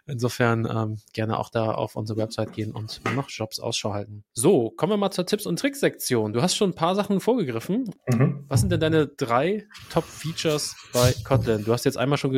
[0.06, 4.24] Insofern ähm, gerne auch da auf unsere Website gehen und noch Jobs Ausschau halten.
[4.34, 6.32] So, kommen wir mal zur Tipps- und Tricks-Sektion.
[6.32, 7.94] Du hast schon ein paar Sachen vorgegriffen.
[8.08, 8.46] Mhm.
[8.48, 11.66] Was sind denn deine drei Top-Features bei Kotlin?
[11.66, 12.32] Du hast jetzt einmal schon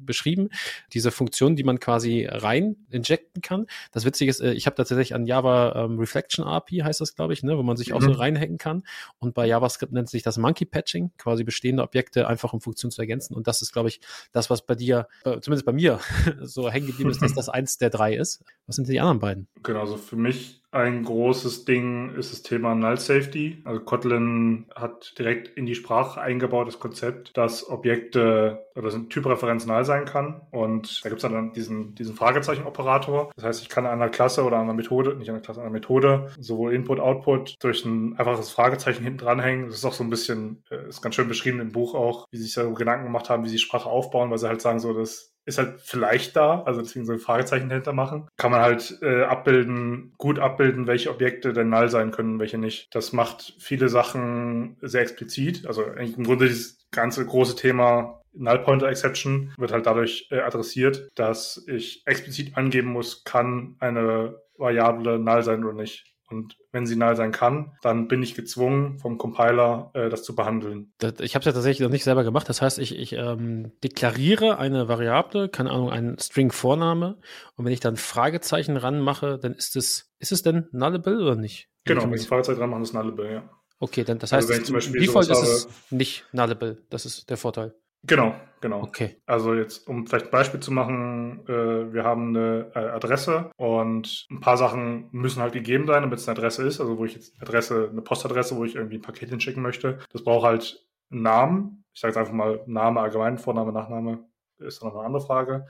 [0.00, 0.48] beschrieben,
[0.92, 3.66] diese Funktion, die man quasi rein injecten kann.
[3.92, 7.32] Das Witzige ist, äh, ich habe tatsächlich an Java ähm, Reflection API, heißt das, glaube
[7.32, 7.96] ich, ne, wo man sich mhm.
[7.96, 8.16] auch so mhm.
[8.16, 8.82] reinhacken kann.
[9.18, 13.00] Und bei JavaScript nennt sich das Monkey Patching, quasi bestehende Objekte einfach um Funktionen zu
[13.00, 13.34] ergänzen.
[13.34, 14.00] Und das ist, glaube ich,
[14.32, 16.00] das, was bei dir, zumindest bei mir,
[16.42, 18.44] so hängen geblieben ist, dass das eins der drei ist.
[18.66, 19.48] Was sind die anderen beiden?
[19.62, 23.62] Genau, also für mich ein großes Ding ist das Thema Null Safety.
[23.64, 29.64] Also Kotlin hat direkt in die Sprache eingebaut das Konzept, dass Objekte oder ein Typreferenz
[29.64, 30.42] null sein kann.
[30.50, 33.30] Und da gibt es dann diesen, diesen Fragezeichen-Operator.
[33.34, 36.74] Das heißt, ich kann einer Klasse oder einer Methode, nicht einer Klasse, einer Methode, sowohl
[36.74, 39.66] Input, Output durch ein einfaches Fragezeichen hinten dranhängen.
[39.66, 42.36] Das ist auch so ein bisschen, äh, ist ganz schön beschrieben im Buch auch, wie
[42.36, 44.92] sie sich da Gedanken gemacht haben, wie sie Sprache aufbauen, weil sie halt sagen, so,
[44.92, 48.28] dass ist halt vielleicht da, also deswegen so ein Fragezeichen dahinter machen.
[48.36, 52.94] Kann man halt äh, abbilden, gut abbilden, welche Objekte denn null sein können, welche nicht.
[52.94, 55.66] Das macht viele Sachen sehr explizit.
[55.66, 61.08] Also im Grunde dieses ganze große Thema Null Pointer Exception wird halt dadurch äh, adressiert,
[61.14, 66.04] dass ich explizit angeben muss, kann eine Variable null sein oder nicht.
[66.30, 70.34] Und wenn sie null sein kann, dann bin ich gezwungen, vom Compiler äh, das zu
[70.34, 70.92] behandeln.
[71.20, 72.48] Ich habe es ja tatsächlich noch nicht selber gemacht.
[72.48, 77.18] Das heißt, ich, ich ähm, deklariere eine Variable, keine Ahnung, einen String-Vorname.
[77.56, 81.70] Und wenn ich dann Fragezeichen ranmache, dann ist es, ist es denn nullable oder nicht?
[81.84, 83.50] Genau, wenn ich Fragezeichen ranmache, ist nullable, ja.
[83.80, 86.82] Okay, dann das also heißt, also Default ist es nicht nullable.
[86.90, 87.74] Das ist der Vorteil.
[88.04, 88.82] Genau, genau.
[88.82, 89.20] Okay.
[89.26, 94.26] Also jetzt, um vielleicht ein Beispiel zu machen, äh, wir haben eine äh, Adresse und
[94.30, 96.80] ein paar Sachen müssen halt gegeben sein, damit es eine Adresse ist.
[96.80, 99.98] Also wo ich jetzt Adresse, eine Postadresse, wo ich irgendwie ein Paket hinschicken möchte.
[100.12, 101.84] Das braucht halt einen Namen.
[101.92, 104.24] Ich sage jetzt einfach mal Name allgemein, Vorname, Nachname
[104.58, 105.66] ist dann noch eine andere Frage.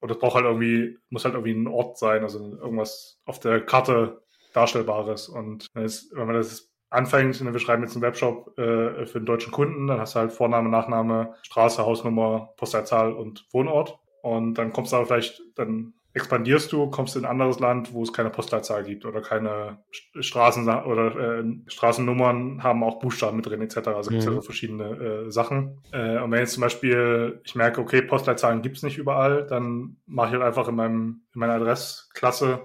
[0.00, 3.60] Und das braucht halt irgendwie, muss halt irgendwie ein Ort sein, also irgendwas auf der
[3.60, 4.22] Karte
[4.52, 5.28] Darstellbares.
[5.28, 9.86] Und wenn man das anfängt, wir schreiben jetzt einen Webshop äh, für einen deutschen Kunden,
[9.86, 13.98] dann hast du halt Vorname, Nachname, Straße, Hausnummer, Postleitzahl und Wohnort.
[14.22, 18.02] Und dann kommst du aber vielleicht, dann expandierst du, kommst in ein anderes Land, wo
[18.02, 19.78] es keine Postleitzahl gibt oder keine
[20.18, 23.76] Straßen oder äh, Straßennummern haben auch Buchstaben mit drin etc.
[23.88, 24.14] Also mhm.
[24.14, 25.80] gibt es ja so verschiedene äh, Sachen.
[25.92, 29.98] Äh, und wenn jetzt zum Beispiel ich merke, okay, Postleitzahlen gibt es nicht überall, dann
[30.06, 32.62] mache ich halt einfach in, meinem, in meiner Adressklasse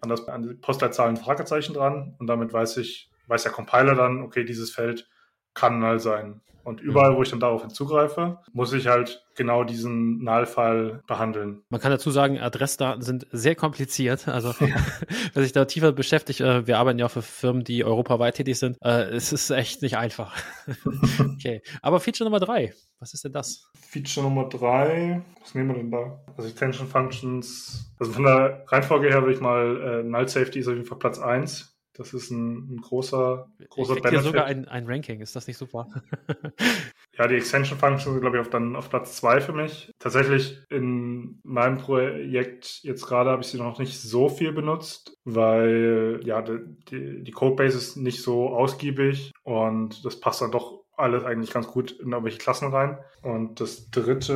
[0.00, 4.22] an, das, an die Postleitzahlen Fragezeichen dran und damit weiß ich, weiß der Compiler dann,
[4.22, 5.08] okay, dieses Feld
[5.54, 6.40] kann null sein.
[6.64, 11.62] Und überall, wo ich dann darauf zugreife, muss ich halt genau diesen Nullfall behandeln.
[11.68, 14.28] Man kann dazu sagen, Adressdaten sind sehr kompliziert.
[14.28, 14.74] Also ja.
[15.34, 18.58] wer sich da tiefer beschäftigt, äh, wir arbeiten ja auch für Firmen, die europaweit tätig
[18.58, 18.78] sind.
[18.80, 20.34] Äh, es ist echt nicht einfach.
[21.20, 21.60] okay.
[21.82, 23.70] Aber Feature Nummer drei, was ist denn das?
[23.78, 26.18] Feature Nummer drei, was nehmen wir denn da?
[26.38, 30.68] Also Extension Functions, also von der Reihenfolge her würde ich mal, äh, Null Safety ist
[30.68, 34.20] auf jeden Fall Platz eins das ist ein, ein großer, großer ich Benefit.
[34.20, 35.88] Hier sogar ein, ein Ranking, ist das nicht super?
[37.16, 39.92] ja, die Extension Functions sind, glaube ich, auf, dann auf Platz zwei für mich.
[40.00, 46.20] Tatsächlich in meinem Projekt jetzt gerade habe ich sie noch nicht so viel benutzt, weil
[46.24, 51.52] ja, die, die Codebase ist nicht so ausgiebig und das passt dann doch alles eigentlich
[51.52, 52.98] ganz gut in irgendwelche Klassen rein.
[53.22, 54.34] Und das dritte,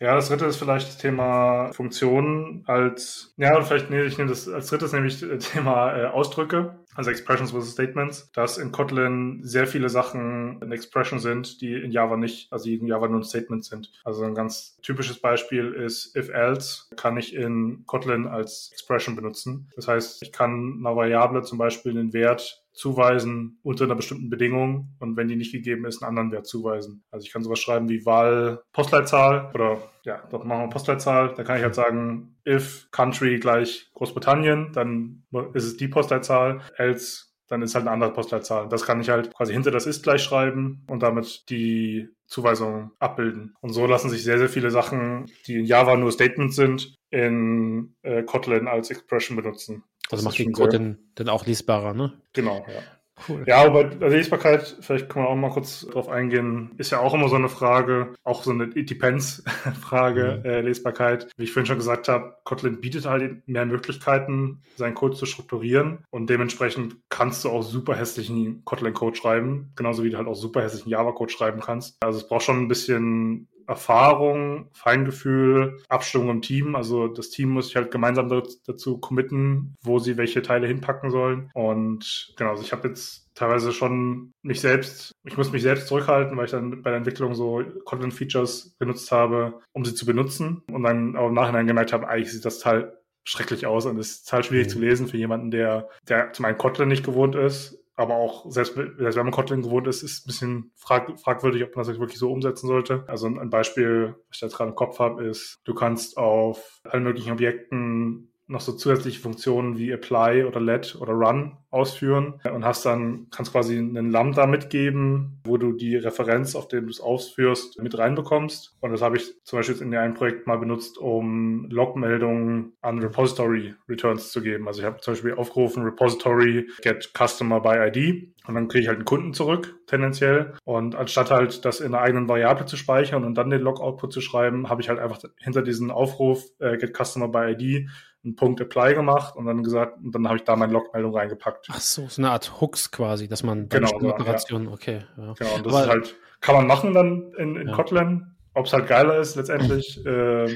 [0.00, 4.48] ja, das dritte ist vielleicht das Thema Funktionen als, ja, vielleicht, nee, ich nehme das
[4.48, 9.88] als drittes nämlich Thema äh, Ausdrücke, also Expressions versus Statements, dass in Kotlin sehr viele
[9.88, 13.64] Sachen in Expression sind, die in Java nicht, also die in Java nur ein Statement
[13.64, 13.92] sind.
[14.04, 19.70] Also ein ganz typisches Beispiel ist if else kann ich in Kotlin als Expression benutzen.
[19.74, 24.94] Das heißt, ich kann einer Variable zum Beispiel einen Wert zuweisen unter einer bestimmten Bedingung
[25.00, 27.02] und wenn die nicht gegeben ist, einen anderen Wert zuweisen.
[27.10, 31.34] Also ich kann sowas schreiben wie Wahl Postleitzahl oder ja, doch machen wir Postleitzahl.
[31.34, 35.24] Dann kann ich halt sagen, if country gleich Großbritannien, dann
[35.54, 38.68] ist es die Postleitzahl, else dann ist halt eine andere Postleitzahl.
[38.68, 43.54] Das kann ich halt quasi hinter das ist gleich schreiben und damit die Zuweisung abbilden.
[43.60, 47.96] Und so lassen sich sehr, sehr viele Sachen, die in Java nur Statements sind, in
[48.02, 49.82] äh, Kotlin als Expression benutzen.
[50.10, 52.12] Also macht den Code dann, dann auch lesbarer, ne?
[52.32, 52.82] Genau, ja.
[53.26, 53.44] Cool.
[53.46, 57.28] Ja, aber Lesbarkeit, vielleicht können wir auch mal kurz drauf eingehen, ist ja auch immer
[57.28, 60.48] so eine Frage, auch so eine It Depends-Frage, mhm.
[60.48, 61.28] äh, Lesbarkeit.
[61.36, 66.04] Wie ich vorhin schon gesagt habe, Kotlin bietet halt mehr Möglichkeiten, seinen Code zu strukturieren
[66.10, 70.62] und dementsprechend kannst du auch super hässlichen Kotlin-Code schreiben, genauso wie du halt auch super
[70.62, 71.96] hässlichen Java-Code schreiben kannst.
[72.00, 76.74] Also es braucht schon ein bisschen Erfahrung, Feingefühl, Abstimmung im Team.
[76.74, 78.28] Also das Team muss sich halt gemeinsam
[78.66, 81.50] dazu committen, wo sie welche Teile hinpacken sollen.
[81.54, 86.36] Und genau, also ich habe jetzt teilweise schon mich selbst, ich muss mich selbst zurückhalten,
[86.36, 90.62] weil ich dann bei der Entwicklung so Content-Features benutzt habe, um sie zu benutzen.
[90.72, 94.24] Und dann auch im Nachhinein gemerkt habe, eigentlich sieht das Teil schrecklich aus und ist
[94.24, 94.70] total schwierig mhm.
[94.70, 98.74] zu lesen für jemanden, der, der zum einen Kotlin nicht gewohnt ist aber auch selbst,
[98.74, 102.20] selbst wenn man Kotlin gewohnt ist, ist ein bisschen frag, fragwürdig, ob man das wirklich
[102.20, 103.02] so umsetzen sollte.
[103.08, 107.02] Also ein Beispiel, was ich jetzt gerade im Kopf habe, ist, du kannst auf allen
[107.02, 112.86] möglichen Objekten noch so zusätzliche Funktionen wie apply oder let oder run ausführen und hast
[112.86, 117.80] dann, kannst quasi einen Lambda mitgeben, wo du die Referenz, auf den du es ausführst,
[117.82, 118.74] mit reinbekommst.
[118.80, 123.74] Und das habe ich zum Beispiel in einem Projekt mal benutzt, um Logmeldungen an Repository
[123.86, 124.66] Returns zu geben.
[124.66, 128.88] Also ich habe zum Beispiel aufgerufen, Repository get Customer by ID und dann kriege ich
[128.88, 130.54] halt einen Kunden zurück, tendenziell.
[130.64, 134.22] Und anstatt halt das in einer eigenen Variable zu speichern und dann den Log-Output zu
[134.22, 137.90] schreiben, habe ich halt einfach hinter diesen Aufruf äh, get Customer by ID
[138.28, 141.68] einen Punkt Apply gemacht und dann gesagt, und dann habe ich da meine Logmeldung reingepackt.
[141.70, 144.72] Ach so, so eine Art Hooks quasi, dass man genau, Operationen, ja.
[144.72, 145.00] okay.
[145.16, 145.32] Ja.
[145.34, 147.74] Genau, und das Aber, ist halt, kann man machen dann in, in ja.
[147.74, 148.34] Kotlin.
[148.54, 150.46] Ob es halt geiler ist letztendlich, äh,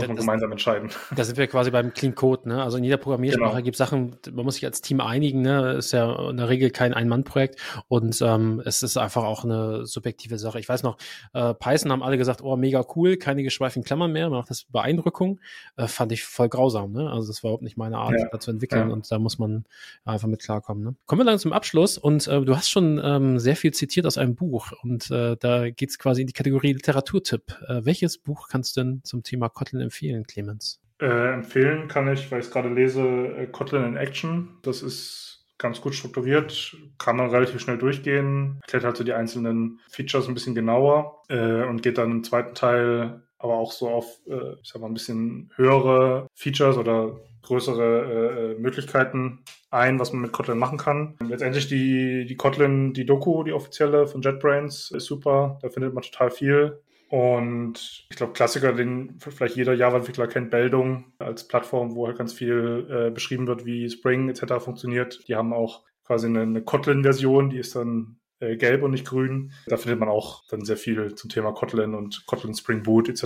[0.00, 0.90] muss man das, gemeinsam entscheiden.
[1.14, 2.62] Da sind wir quasi beim Clean Code, ne?
[2.62, 3.64] Also in jeder Programmiersprache genau.
[3.64, 5.72] gibt es Sachen, man muss sich als Team einigen, ne?
[5.72, 10.38] Ist ja in der Regel kein Ein-Mann-Projekt und ähm, es ist einfach auch eine subjektive
[10.38, 10.58] Sache.
[10.58, 10.96] Ich weiß noch,
[11.32, 14.64] äh, Python haben alle gesagt, oh, mega cool, keine geschweiften Klammern mehr, man macht das
[14.64, 15.40] Beeindruckung.
[15.76, 17.10] Äh, fand ich voll grausam, ne?
[17.10, 18.28] Also das war überhaupt nicht meine Art, ja.
[18.30, 18.92] da zu entwickeln ja.
[18.92, 19.64] und da muss man
[20.04, 20.84] einfach mit klarkommen.
[20.84, 20.94] Ne?
[21.06, 24.18] Kommen wir dann zum Abschluss und äh, du hast schon ähm, sehr viel zitiert aus
[24.18, 27.56] einem Buch und äh, da geht es quasi in die Kategorie Literaturtipp.
[27.68, 29.89] Äh, welches Buch kannst du denn zum Thema Kotlin empfehlen,
[30.24, 30.80] Clemens?
[31.00, 34.58] Äh, empfehlen kann ich, weil ich es gerade lese, äh, Kotlin in Action.
[34.62, 39.80] Das ist ganz gut strukturiert, kann man relativ schnell durchgehen, erklärt halt so die einzelnen
[39.90, 44.20] Features ein bisschen genauer äh, und geht dann im zweiten Teil aber auch so auf,
[44.28, 50.22] äh, ich sag mal, ein bisschen höhere Features oder größere äh, Möglichkeiten ein, was man
[50.22, 51.16] mit Kotlin machen kann.
[51.26, 55.58] Letztendlich die, die Kotlin, die Doku, die offizielle von JetBrains, ist super.
[55.62, 56.80] Da findet man total viel.
[57.10, 62.32] Und ich glaube, Klassiker, den vielleicht jeder Java-Entwickler kennt, Beldung als Plattform, wo halt ganz
[62.32, 64.62] viel äh, beschrieben wird, wie Spring etc.
[64.62, 65.26] funktioniert.
[65.26, 69.52] Die haben auch quasi eine, eine Kotlin-Version, die ist dann äh, gelb und nicht grün.
[69.66, 73.22] Da findet man auch dann sehr viel zum Thema Kotlin und Kotlin Spring Boot etc.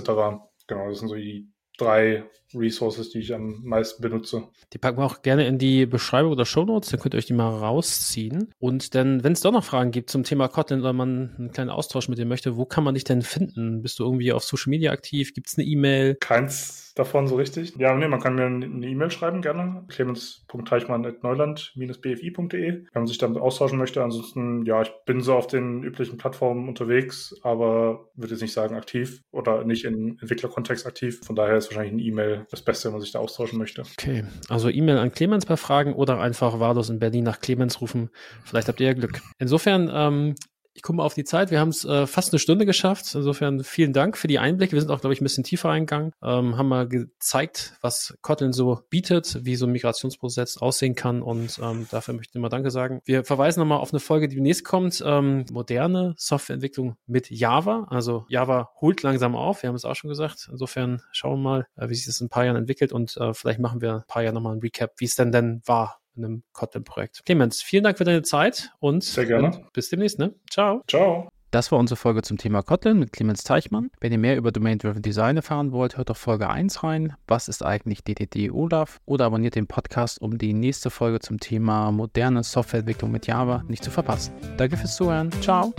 [0.65, 2.25] Genau, das sind so die drei
[2.55, 4.43] Resources, die ich am meisten benutze.
[4.73, 7.25] Die packen wir auch gerne in die Beschreibung oder Show Notes, dann könnt ihr euch
[7.25, 8.53] die mal rausziehen.
[8.59, 11.69] Und dann, wenn es doch noch Fragen gibt zum Thema Kotlin oder man einen kleinen
[11.69, 13.81] Austausch mit dir möchte, wo kann man dich denn finden?
[13.81, 15.33] Bist du irgendwie auf Social Media aktiv?
[15.33, 16.15] Gibt es eine E-Mail?
[16.15, 17.75] Keins davon so richtig.
[17.77, 19.83] Ja, nee, man kann mir eine E-Mail schreiben gerne.
[19.89, 24.01] clemens.teichmann.neuland-bfi.de, wenn man sich damit austauschen möchte.
[24.03, 28.75] Ansonsten, ja, ich bin so auf den üblichen Plattformen unterwegs, aber würde jetzt nicht sagen
[28.75, 31.21] aktiv oder nicht in Entwicklerkontext aktiv.
[31.23, 33.83] Von daher ist wahrscheinlich eine E-Mail das Beste, wenn man sich da austauschen möchte.
[33.97, 38.09] Okay, also E-Mail an Clemens bei Fragen oder einfach wahllos in Berlin nach Clemens rufen.
[38.43, 39.21] Vielleicht habt ihr ja Glück.
[39.39, 40.35] Insofern, ähm,
[40.75, 41.51] ich gucke mal auf die Zeit.
[41.51, 43.15] Wir haben es äh, fast eine Stunde geschafft.
[43.15, 44.73] Insofern vielen Dank für die Einblicke.
[44.73, 46.11] Wir sind auch, glaube ich, ein bisschen tiefer eingegangen.
[46.21, 51.21] Ähm, haben mal gezeigt, was Kotlin so bietet, wie so ein Migrationsprozess aussehen kann.
[51.21, 52.99] Und ähm, dafür möchte ich mal Danke sagen.
[53.05, 55.01] Wir verweisen nochmal auf eine Folge, die demnächst kommt.
[55.05, 57.87] Ähm, moderne Softwareentwicklung mit Java.
[57.89, 59.63] Also Java holt langsam auf.
[59.63, 60.49] Wir haben es auch schon gesagt.
[60.51, 62.91] Insofern schauen wir mal, äh, wie sich das in ein paar Jahren entwickelt.
[62.91, 65.61] Und äh, vielleicht machen wir ein paar Jahre nochmal ein Recap, wie es denn denn
[65.65, 67.23] war in einem Kotlin-Projekt.
[67.25, 69.65] Clemens, vielen Dank für deine Zeit und Sehr gerne.
[69.73, 70.19] bis demnächst.
[70.19, 70.33] Ne?
[70.49, 70.81] Ciao.
[70.87, 71.29] Ciao.
[71.51, 73.89] Das war unsere Folge zum Thema Kotlin mit Clemens Teichmann.
[74.01, 77.13] Wenn ihr mehr über Domain-Driven Design erfahren wollt, hört auf Folge 1 rein.
[77.27, 78.99] Was ist eigentlich DTD OLAF?
[79.05, 83.85] Oder abonniert den Podcast, um die nächste Folge zum Thema moderne Softwareentwicklung mit Java nicht
[83.85, 84.33] zu verpassen.
[84.57, 85.31] Danke fürs Zuhören.
[85.41, 85.73] Ciao.